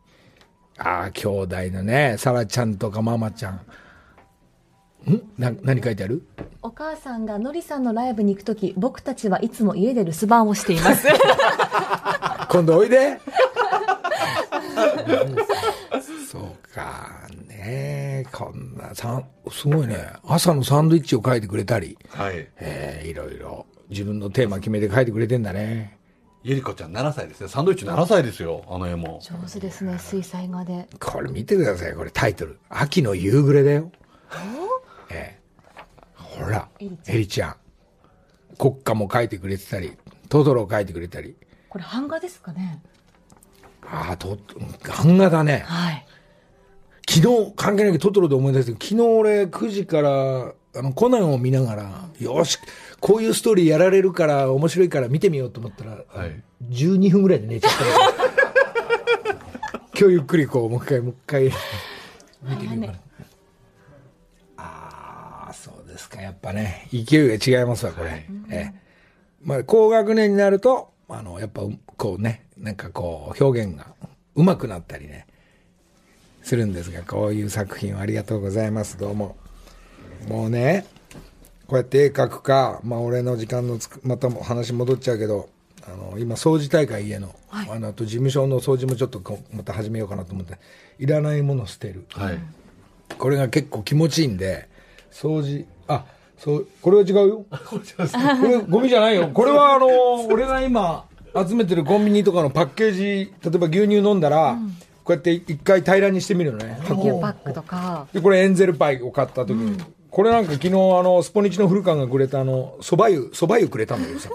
[0.78, 3.62] ああ、兄弟のね、サラちゃんとかママちゃん。
[5.10, 5.22] ん？
[5.38, 6.26] な、何書いてある？
[6.62, 11.08] お母さんがのりさんのライブに行くとき、僕たちはいつも家で留守番をしています。
[12.50, 13.20] 今度おいで。
[16.32, 20.14] そうか、ねこんな、さん、すごいね。
[20.26, 22.48] 朝のサンドイッチを書いてくれたり、はい。
[22.58, 25.98] えー、いろいろ、自分のテーマ決めて書いてくれてんだね。
[26.44, 27.48] ゆりこちゃん7歳ですね。
[27.50, 29.20] サンドイッチ7歳ですよ、あの絵も。
[29.22, 32.58] 上手ですね水彩画でこれ見てください、これタイトル。
[32.70, 33.92] 秋の夕暮れだよ。
[35.14, 35.42] ええ
[36.16, 37.56] ほら、エリちゃん。
[38.58, 39.92] 国歌も書いてくれてたり、
[40.30, 41.36] トトロを書いてくれたり。
[41.70, 42.82] これ版画ですかね？
[43.84, 44.38] ああ、と、
[45.06, 45.64] 版画だね。
[45.68, 46.06] はい
[47.10, 52.58] 昨日、関係ないけどトトロで思い出したけど、昨日俺9時から、あの、コナンを見ながら、よし、
[53.02, 57.90] こういうストーリーやられるから、面白いから見てみようと思ったら、はい12分ぐらいで寝ちゃったの
[60.00, 61.52] 今日ゆっくりこう、もう一回、もう一回、
[62.44, 63.00] 見てみようかな。
[66.22, 68.26] やっぱね、勢いが違いますわ、これ。
[68.50, 68.74] ええ。
[69.42, 71.64] まあ、高学年になると、あの、やっぱ、
[71.98, 73.88] こうね、なんかこう、表現が
[74.36, 75.26] 上手くなったりね、
[76.44, 78.98] するんですが、こういう作品をありがとうございます。
[78.98, 79.36] どうも。
[80.28, 80.86] もうね、
[81.68, 85.50] こうやって絵描くか、まあ俺の時間のつく、またも話戻っちゃうけど、
[85.88, 90.60] あの、今掃除大会家の、あの、あと事務所の掃除もちょっとこうまた始めようかなと思って、
[91.00, 92.06] いらないもの捨てる。
[92.10, 92.40] はい。
[93.18, 94.70] これが結構気持ちいいんで、
[95.12, 96.06] 掃除、あ、
[96.38, 97.46] そう、これは違うよ。
[97.70, 97.80] こ
[98.48, 99.30] れゴミじゃないよ。
[99.34, 99.88] これはあの、
[100.28, 101.06] 俺が今
[101.48, 104.58] 集めてるコンビニとかのパッケージ、例えば牛乳飲んだら、
[105.04, 106.80] こうやって一回平らにしてみるのね。
[106.84, 107.06] 牛箱を。
[107.06, 108.08] 乳パックとか。
[108.14, 109.78] で、これエンゼルパイを買った時に、
[110.10, 114.30] これなんか昨日あの、スポニチの古川がくれたあの、蕎麦湯、蕎麦湯くれたんだけどさ、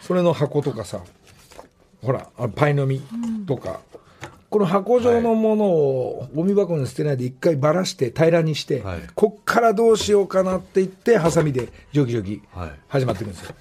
[0.00, 1.00] それの箱とかさ、
[2.02, 3.02] ほら、あパイの実
[3.46, 3.80] とか、
[4.50, 9.00] この箱状のものをゴミ箱に捨てないで一回ばらして平らにして、はい。
[9.14, 12.70] こっからどうしようかなって言って、ハサミでジョキジョキはい。
[12.88, 13.54] 始まっていくんですよ。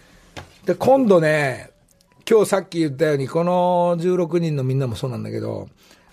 [0.66, 1.72] で、今度ね、
[2.30, 5.68] 今日さっき言ったように、この16人のみんなもそうなんだけど、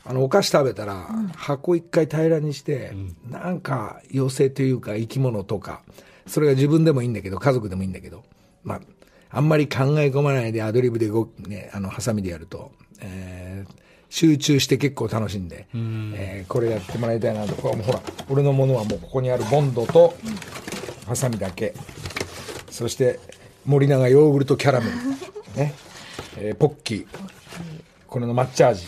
[0.05, 2.93] あの、お菓子食べたら、箱一回平らにして、
[3.31, 5.83] なんか、妖精というか生き物とか、
[6.27, 8.25] それが自分でもいいんだけど、家族でもいいんだけど、
[8.65, 8.81] まあ、
[9.31, 13.84] あんまり考え込まないでアドリブで動くね、あの、ハサミでやると、えー
[14.15, 17.57] 集中して結構楽しんで、えーこれやってもらいたいなと。
[17.57, 20.15] これもほら、俺のものはもうここにあるボンドと、
[21.05, 21.75] ハサミだけ。
[22.71, 23.19] そして、
[23.67, 24.93] 森永ヨーグルトキャラメル。
[25.61, 25.75] ね。
[26.39, 27.07] えーポッキー。
[28.07, 28.87] これの抹茶味。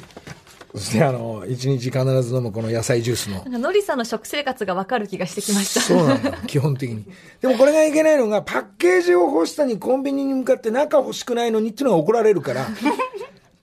[0.73, 3.39] そして、あの、一日必ず飲むこの野菜ジュースの。
[3.39, 7.05] なんかのりさんの食生活がわかる気がしてきましたそうなんだ、 基本的に。
[7.41, 12.69] でもこれがいけないのが、パッケージを欲しさにコンビニに向かって中欲しくないのにっていうのが怒られるから、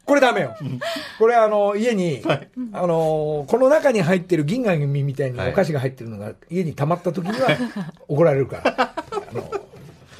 [0.06, 0.56] これダメよ。
[1.18, 2.22] これあの、家に、
[2.74, 7.58] あの、この中に入ってる銀河の実みたいにお菓子が入ってるのが家に溜まった時には
[8.08, 8.94] 怒られるから。
[9.30, 9.50] あの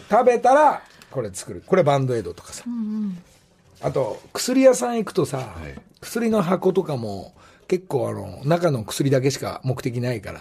[0.10, 1.64] 食べたら、これ作る。
[1.66, 2.64] これバンドエイドとかさ。
[3.82, 7.34] あと、薬屋さん行くとさ、い薬の箱とかも
[7.68, 10.40] 結構あの、中の薬だけしか目的ないから、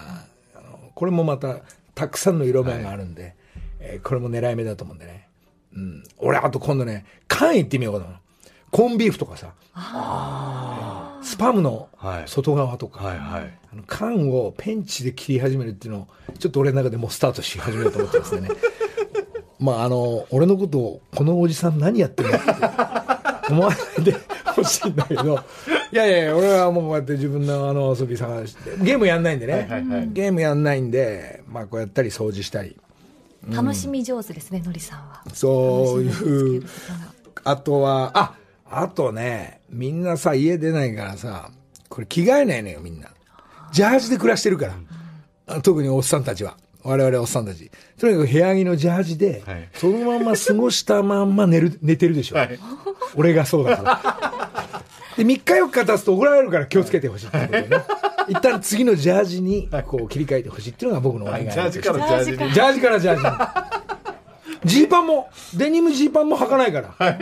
[0.54, 1.56] あのこれもまた
[1.94, 3.34] たくさんの色番があるんで、
[3.80, 5.28] えーこれも狙い目だと思うんでね。
[5.74, 6.04] うん。
[6.18, 8.20] 俺、あと今度ね、缶行ってみようかな。
[8.72, 9.52] コンビーフとかさ、
[11.22, 12.22] スパムのはい。
[12.26, 13.58] 外側とか、はいはい。
[13.72, 16.08] あの缶をペンチで切り始めるっていうのを、
[16.38, 18.48] ちょっと俺の中でもうスタートし始めようと思ってますね。
[19.60, 22.48] まあ、あの、俺のことを、このおじさん何やってんのって
[23.50, 24.16] 思わないで
[24.56, 25.38] ほしいんだけど、
[25.92, 30.08] いやいやいや、俺はもうこうやって自分のあの遊び探して、ゲームやんないんでね、はいはいはい。
[30.12, 32.76] ゲームやんないんで、まあこうやったり掃除したり、
[33.50, 35.22] 楽しみ上手ですねのりさんは。
[35.34, 36.64] そういう
[37.44, 38.34] あとは、あ、
[38.74, 41.50] あとね、みんなさ、家出ないからさ、
[41.90, 43.08] これ着替えないのよ、みんな。
[43.70, 44.74] ジャージで暮らしてるから。
[45.46, 46.56] あ特におっさんたちは。
[46.82, 47.70] 我々おっさんたち。
[47.98, 52.36] とにかく部屋着のジャージで、はいそのまま過ごしたまんま寝る、寝てるでしょ。
[52.36, 52.58] はい
[53.14, 54.82] 俺がそうだから。
[55.18, 57.68] で、3日4日経つと怒られるから気をつけてほしいってことね。
[58.28, 62.36] 一旦次のジャージにこう切り替えてほしいっていうのが僕のお願いジャージからジャージに。
[62.38, 63.32] ジャージからジャージに。
[64.64, 67.18] ジーパンも、デニムジーパンも履かないから。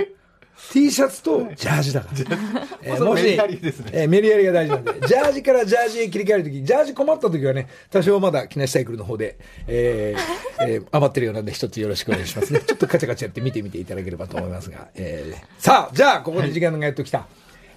[0.73, 2.67] T シャツとジャージだから。
[2.83, 9.37] えーそのメリハリですねえーメリハリが大事なんで、ジャージからジャージへ切り替えるとき、ジャージ困ったときはね、多少まだ木梨サイクルの方で、
[9.67, 12.61] えーえー余ってるようなんで一つよろしくお願いしますね。
[12.61, 14.89] ちょっとカチャカチャやって見てみていただければと思いますが。
[14.95, 17.27] えーさあ、じゃあ、ここで時間がやってきた。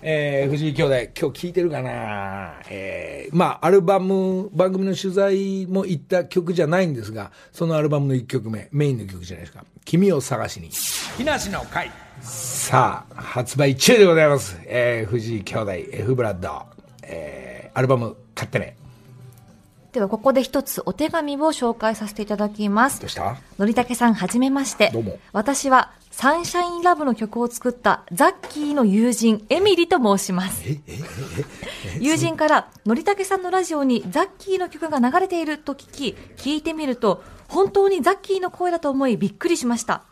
[0.05, 2.59] えー藤井兄弟、今日聞いてるかな？
[2.69, 9.63] えーまあ、アルバム、番組の取材も行った曲じゃないんですが、そのアルバムの一曲目、メインの曲じゃないですか。
[9.85, 10.69] 君を探しに。
[11.17, 11.89] 木梨の会。
[12.19, 14.59] さあ、発売中でございます。
[14.65, 16.63] えー藤井兄弟、F ブラッド。
[17.03, 18.75] えーアルバム買ってね。
[19.93, 23.37] ではここで一つお手紙を紹介させていただきますどうした？
[23.59, 30.63] のりたけさんはじめましてどうも私はサンシャインラブの曲を作ったザッキーの友人、エミリと申します。
[31.99, 40.03] 友人から、のりたけさんのラジオにザッキーの曲が流れていると聞き、聞いてみると、本当にザッキーの声だと思いびっくりしました。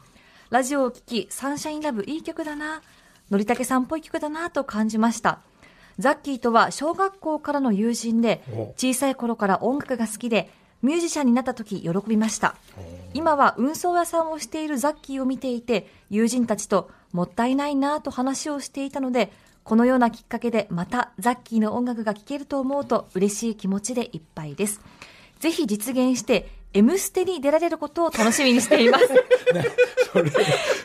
[0.49, 2.81] ラジオを聴き、サンシャインラブいい曲だな、
[3.29, 5.39] のりたけさんっぽい曲だなと感じました。
[5.99, 8.43] ザッキーとは小学校からの友人で、
[8.75, 12.55] 小さい頃から音楽が好きで、ミュージシャンになった時喜びました。
[13.13, 19.31] 今は運送屋さんをしているザッキーを見ていて、友人たちともったいないなぁと話をしていたので、
[19.63, 24.81] このようなきっかけでまたザッキーの音楽が聴けると思うと嬉しい気持ちでいっぱいです。
[25.39, 29.07] ぜひ実現して、M ステに出られることを楽しみにしています。
[30.13, 30.31] それ、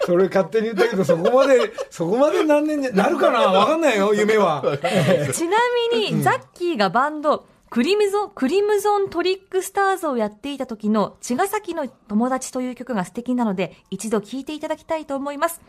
[0.05, 3.41] それ勝手に言ったけど、そこまで、そこまで何年で、なるかな？
[3.43, 4.63] わかんないよ、夢は。
[5.33, 5.59] ちな
[5.93, 15.61] みに、ザッキーがバンド、クリムゾン、クリムゾントリックスターズをやっていた時の、茅ヶ崎の友達という曲が素敵なので、一度聴いていただきたいと思います。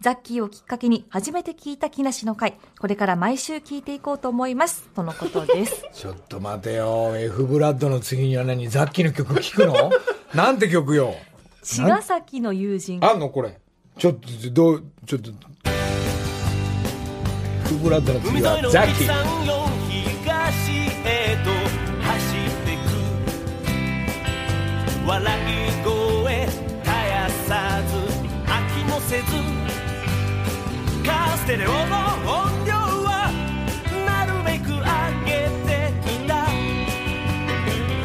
[0.00, 4.82] ザッキーをきっかけに初めて聞いた木梨の会、これから毎週聴いていこうと思います。
[4.94, 5.86] とのことです。
[5.94, 9.90] ちょっと待てよ、F ブラッドの次には何、ザッキーの曲聴くの？
[10.34, 11.14] なんて曲よ？
[11.62, 13.02] 茅ヶ崎の友人。
[13.02, 13.30] あんの？
[13.30, 13.58] これ。
[13.98, 15.30] ちょっと、どう、ちょっと。
[17.64, 19.65] F ブラッドの次はザッキー。
[25.06, 27.94] 笑い声絶やさず
[28.44, 29.24] 飽きもせず
[31.06, 33.30] カステレオの音量は
[34.04, 34.82] なるべく上
[35.24, 35.30] げ
[35.64, 36.50] ていた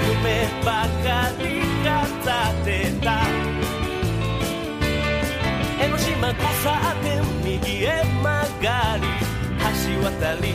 [0.06, 1.44] 夢ばかり
[1.82, 2.70] 語って
[3.04, 3.26] た
[5.84, 7.10] 江ノ島交差点
[7.44, 8.30] 右へ曲
[8.62, 9.04] がり
[9.90, 10.54] 橋渡り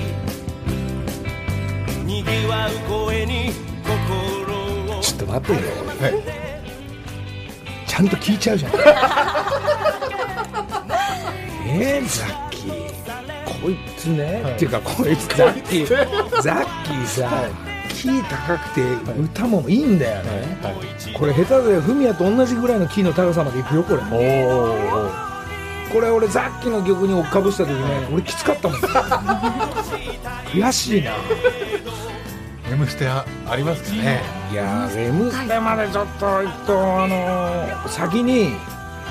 [2.05, 3.65] にぎわう声に
[5.16, 5.68] っと待ってよ。
[7.86, 8.72] ちゃんと聞いちゃうじゃん。
[11.68, 12.86] えー、ザッキー。
[13.62, 15.86] こいつね、っていうかこいつザッキー、
[16.42, 17.48] ザッキーさ、
[17.88, 18.82] キー高くて
[19.20, 20.58] 歌もいいんだよね。
[21.18, 24.02] これ下手でフミヤと同じぐらいのキーの高さまでいくよ、これ。
[25.92, 28.80] これ俺ザッキーの曲に追っかぶした時ね、俺きつかったもん。
[30.52, 31.12] 悔しいな。
[32.70, 33.24] M ステあ
[33.56, 34.20] りますかね。
[34.50, 38.54] いやー、M ステまでちょっと行くと、あのー先に、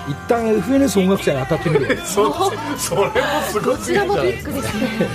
[0.07, 2.31] 一旦 FNS 音楽祭に当たってみる そ
[2.77, 3.13] それも
[3.49, 4.87] すごこちらもビッグですね。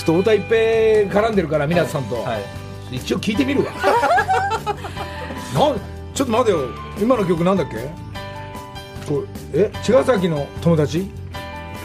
[0.00, 0.56] っと太田一平
[1.22, 2.22] 絡んでるから、湊さんと。
[2.22, 2.36] は
[2.90, 2.96] い。
[2.96, 3.72] 一応聞いてみるわ。
[5.54, 5.76] なん
[6.14, 6.58] ちょっと待てよ。
[7.00, 7.76] 今の曲なんだっけ？
[9.08, 11.10] これ、え茅ヶ崎の友達？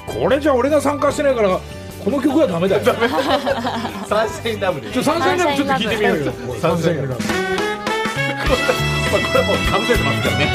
[0.06, 1.60] これじゃ俺が参加してないから、
[2.04, 2.84] この曲はダメだよ。
[2.84, 4.90] サンシャインラブで。
[4.92, 6.32] ちょ、サンシャインラブちょっと聞いてみようよ。
[6.60, 7.20] サンシャインラブブ。
[7.20, 10.48] これもうかぶせてますからね。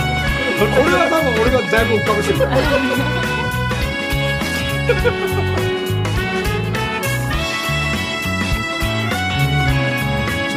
[0.55, 0.65] 俺
[0.95, 2.39] は多分俺がだいぶかぶしてる。
[2.39, 2.49] ちょっ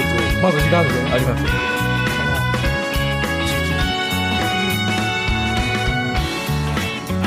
[0.07, 0.95] とまだ時間あるぞ。
[1.11, 1.43] あります。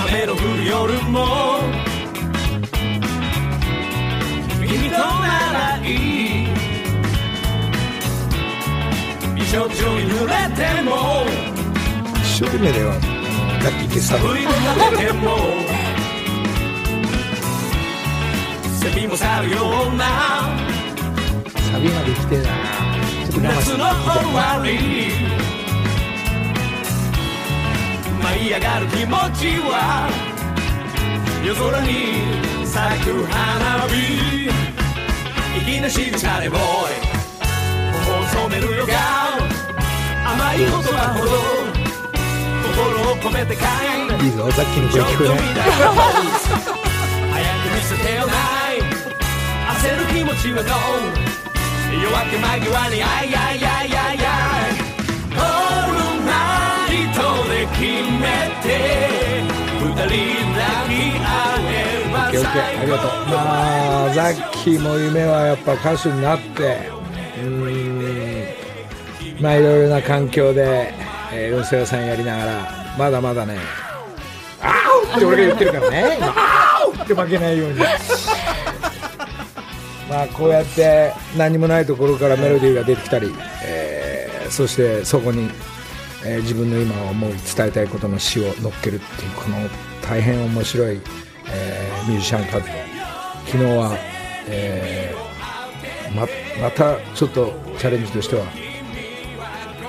[0.08, 1.18] 雨の降る夜も
[5.04, 6.48] ならいい。
[9.34, 10.90] びしょびしょに濡れても。
[12.22, 12.92] 一生懸命だよ。
[12.92, 13.00] あの
[13.64, 14.18] ラッキーってさ。
[14.18, 15.26] 振り向かれても。
[18.80, 19.56] セミも去るよ
[19.92, 20.04] うな。
[21.72, 22.48] サビまで来てえな。
[23.30, 23.84] ちょっと夏の終
[24.34, 24.68] わり。
[28.22, 30.08] 舞い上がる気持ちは。
[31.42, 34.50] 夜空に咲く花火
[35.58, 36.62] 粋な仕草でボーイ。
[38.04, 38.92] 頬を染めるよが
[40.32, 41.30] 甘い言葉ほど
[42.72, 42.78] 心
[43.12, 44.18] を込めて書い。
[44.18, 45.38] ていいぞ、さっきの声聞こえない。
[47.32, 48.32] 早く見せてよな
[48.74, 48.82] い
[49.80, 50.74] 焦る気持ちはどう
[51.92, 54.24] 夜明け間際にあいやいやいやいや
[55.36, 55.96] オール
[56.26, 56.30] ナ
[56.88, 57.80] イトで決
[58.20, 58.22] め
[58.62, 59.39] て
[62.38, 63.10] オッケー、ありがとう。
[63.28, 66.90] まあ、ザッキーも夢はやっぱ歌手になって、
[67.42, 68.46] うん、
[69.40, 70.92] まあいろいろな環境で、
[71.32, 73.58] えー、運送屋さんやりながら、まだまだね、
[74.62, 77.78] あーって俺が言ってるからね、今あーって負けないように。
[80.08, 83.32] まあこうやって何もないところからメロディーが出てきたり、
[83.64, 85.48] えーそしてそこに、
[86.24, 89.58] えー自分の今思い伝えたいことの詩を乗っけるっていうこの
[90.10, 91.00] 大変面白い、
[91.48, 92.62] えーミュージシャン活動
[93.46, 93.96] 昨日は、
[94.48, 96.26] えーま
[96.60, 98.44] またちょっとチャレンジとしては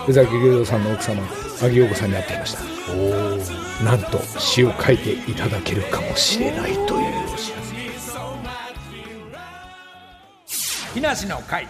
[0.07, 1.24] 宇崎竜童さんの奥様
[1.59, 2.61] 萩陽子さんに会っていました。
[3.84, 6.86] なんと詩を書いていただけるかもしれないという。
[7.34, 7.76] お知らせ
[10.93, 11.67] 木梨の会。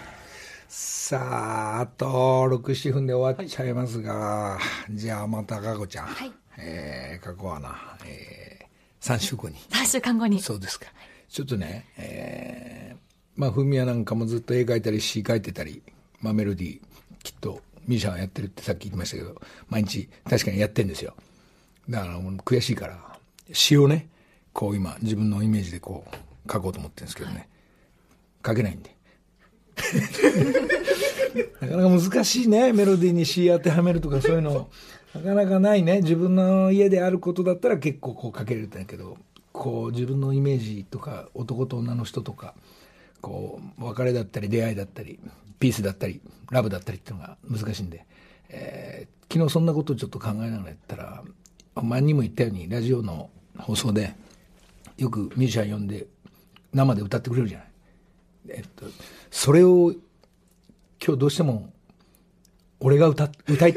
[0.68, 4.58] さああと67分で終わっちゃいますが、
[4.89, 6.32] じゃあまたかこちゃん、はい。
[6.58, 8.41] えー、過去はな、えー、
[9.02, 10.39] 3週後に3週間後に。
[10.39, 10.88] そうですか。
[11.28, 12.97] ちょっとね、えー、
[13.36, 15.82] まあ、フミヤなんかもずっと絵描いたり詩書いてたり、
[16.20, 16.82] まあ、メロディー、
[17.24, 21.16] きっとミュージシャンはやってるってさっき言いましたけど、毎日確かにやってんですよ。
[21.89, 22.99] だからもう悔しいから、
[23.52, 24.10] 詩をね、
[24.54, 27.49] こう今自分のイメージでこう書こうと思ってるんですけどね、
[28.45, 28.95] 書けないんで。
[31.62, 34.70] なかなか難しいね、メロディーに詩当てはめるとかそういうの、
[35.14, 36.01] なかなかないね。
[36.01, 39.18] 自分の家であることだったら結構こう書けれるんだけど、
[39.51, 42.53] こう自分のイメージとか、男と女の人とか、
[43.20, 45.20] こう、別れだったり出会いだったり、
[45.59, 48.05] ピースだったり、ラブだったりっていうのが難しいんで、
[48.49, 51.24] えー昨日そんなことをちょっと考えながらやったら、
[51.82, 54.14] 前にも言ったように、ラジオの放送で、
[54.97, 56.05] よくミュージシャン呼んで、
[56.74, 57.68] 生で歌ってくれるじゃない。
[58.49, 58.86] えっと、
[59.30, 59.93] それを
[61.03, 61.72] 今日どうしても
[62.80, 63.74] 俺が歌歌い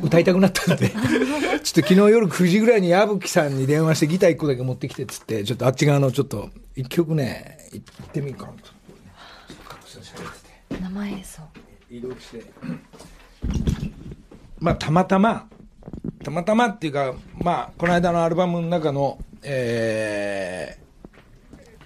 [0.00, 0.88] 歌いたくなったんで。
[0.94, 8.46] ちょっと昨日夜9時ぐらいに矢吹さんに電話してギター1個だけ持ってきてっつってちょっとあっち側のちょっと一曲ね行ってみようか。
[8.46, 8.78] なと
[10.80, 11.42] 生演奏。
[11.90, 12.44] 移動して。
[14.60, 15.48] まあたまたま。
[16.22, 20.88] たまたまっていうかまあこの間のアルバムの中のえー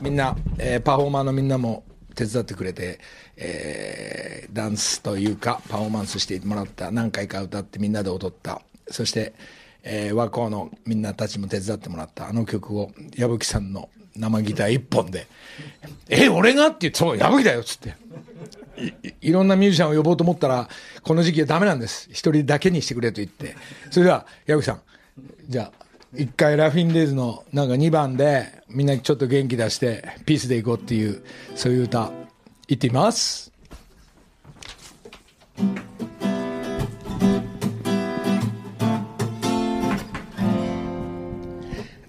[0.02, 1.84] みんな、えーパフォーマーのみんなも
[2.16, 2.98] 手伝ってくれて、
[3.42, 9.32] えーダンスというかパフォーマンスしてもらった何回か歌ってみんなで踊ったそして、
[9.82, 15.26] えー和光のみんなたちも手伝ってもらったあの曲を矢吹さんの生ギター一本で
[16.10, 17.94] 「え俺が?」って言って「そう矢吹だよ」っつって。
[18.76, 18.92] い
[19.28, 20.68] いろんなミュージシャンを呼ぼうと思ったら、
[21.02, 22.08] この時期はダメなんです。
[22.10, 23.54] 一人だけにしてくれと言って。
[23.90, 24.80] それでは、矢吹さん、
[25.46, 25.84] じゃあ、
[26.16, 31.22] 一回ラフィンデイズのなんか2番で、みんなちょっと元気出して、ピースでいこうっていう、
[31.54, 32.10] そういう歌、
[32.68, 33.52] 言ってみます。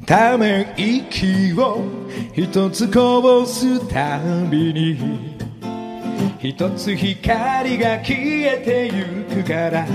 [0.06, 1.82] ため息を
[2.36, 5.38] 一つこぼすたびに
[6.40, 8.18] 一つ光が消
[8.54, 9.88] えてゆくから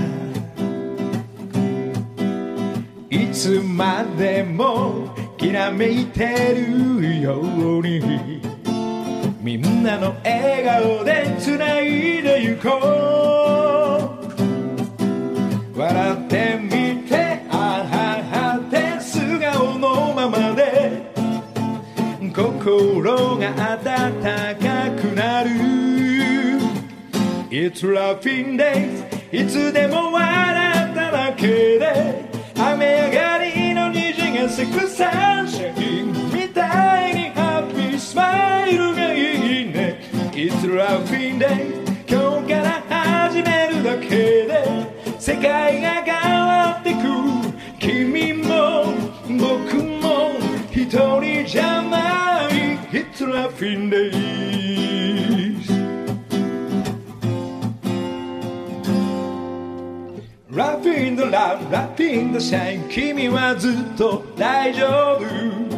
[3.09, 8.48] いつまでもきらめいてるように
[9.39, 12.69] みんなの笑顔でつないでゆこ
[15.75, 15.79] う。
[15.79, 21.09] 笑ってみてあははって素顔のままで。
[22.35, 23.83] 心が温
[24.21, 25.49] かくなる。
[27.49, 32.29] It's laughing days いつでも笑っただけで。
[32.57, 38.98] 雨上がりの虹がセクサンシャインみたいにハッピースマイルが
[40.41, 41.67] It's laughing Day
[42.07, 42.81] 今日から
[43.27, 44.87] 始めるだけで
[45.19, 46.99] 世界が変わってく
[47.77, 48.85] 君も
[49.27, 50.39] 僕も
[50.71, 54.09] 一人じゃない It's laughing days
[60.49, 65.68] Laughing the love, laughing the shine 君はずっと大丈夫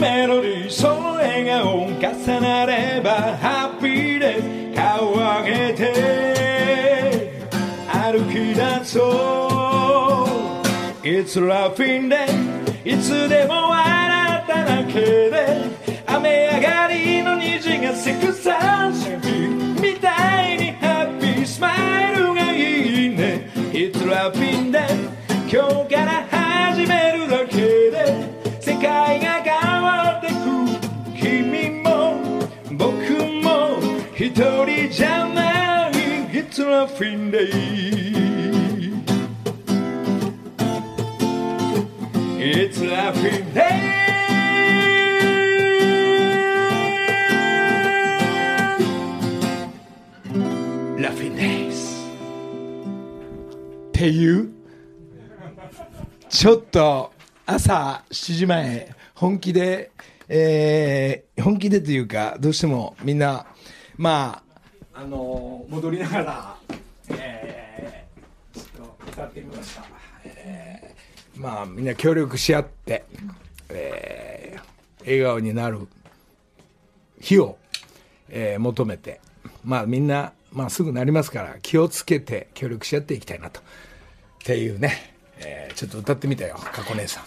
[0.00, 7.44] メロディーその笑顔重なればハッピーで顔上げて
[7.92, 10.26] 歩き出そ
[11.02, 11.06] う。
[11.06, 12.26] It's laughing day
[12.82, 15.64] いつでも笑っただけで
[16.06, 21.74] 雨上がりの虹がセクサンシャみたいにハッピースマ
[22.10, 23.50] イルがいいね。
[23.72, 24.80] It's laughing day
[25.46, 27.56] 今日から始めるだけ
[27.90, 28.30] で
[28.60, 29.69] 世界が変わっ
[34.22, 35.92] 一人じゃない
[36.30, 37.48] It's laughing day
[42.38, 43.80] It's laughing day
[50.98, 52.10] ラフィンデイス
[53.88, 54.50] っていう
[56.28, 57.10] ちょっと
[57.46, 59.90] 朝7時前本気で、
[60.28, 63.46] えー本気でというかどうしてもみんな
[64.00, 64.42] ま
[64.94, 66.56] ああの戻りながら、
[67.10, 69.84] えーちょっと歌ってみました、
[70.24, 73.04] えーまあみんな協力し合って、
[73.68, 74.60] えー
[75.04, 75.86] 笑顔になる
[77.20, 77.58] 日を、
[78.30, 79.20] えー求めて、
[79.64, 83.60] まあみんな、まあすぐなりますから気をつけて協力し合っていきたいなと。
[83.60, 83.62] っ
[84.44, 87.20] ていうね、えーちちょっと歌ってみたよ過去姉さ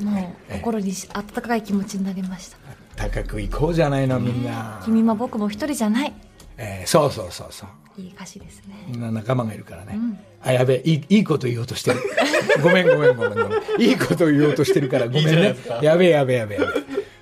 [0.00, 0.04] ん。
[0.04, 2.56] もう心にし温かい気持ちになりました
[2.98, 6.12] 高く行こうじゃないのみんな、君も僕も一人じゃない。
[6.56, 8.00] えーそうそうそうそう。
[8.00, 8.74] いい歌詞ですね。
[8.88, 9.98] みんな仲間がいるからね、
[10.42, 12.00] あやべえいいいいこと言おうとしてる。
[12.62, 13.80] ごめんごめんごめんごめん。
[13.80, 15.56] いいこと言おうとしてるからごめんね。
[15.82, 16.78] やべえやべえやべえやべえ。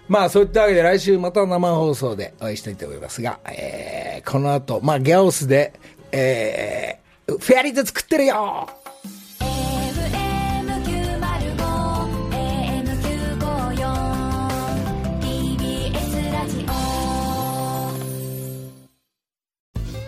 [0.09, 5.73] まあそういったわけで来週また生放送でお会いしたいと思いますが、えーこの後まあギャオスで、
[6.13, 8.69] えーフェアリーズ作ってるよ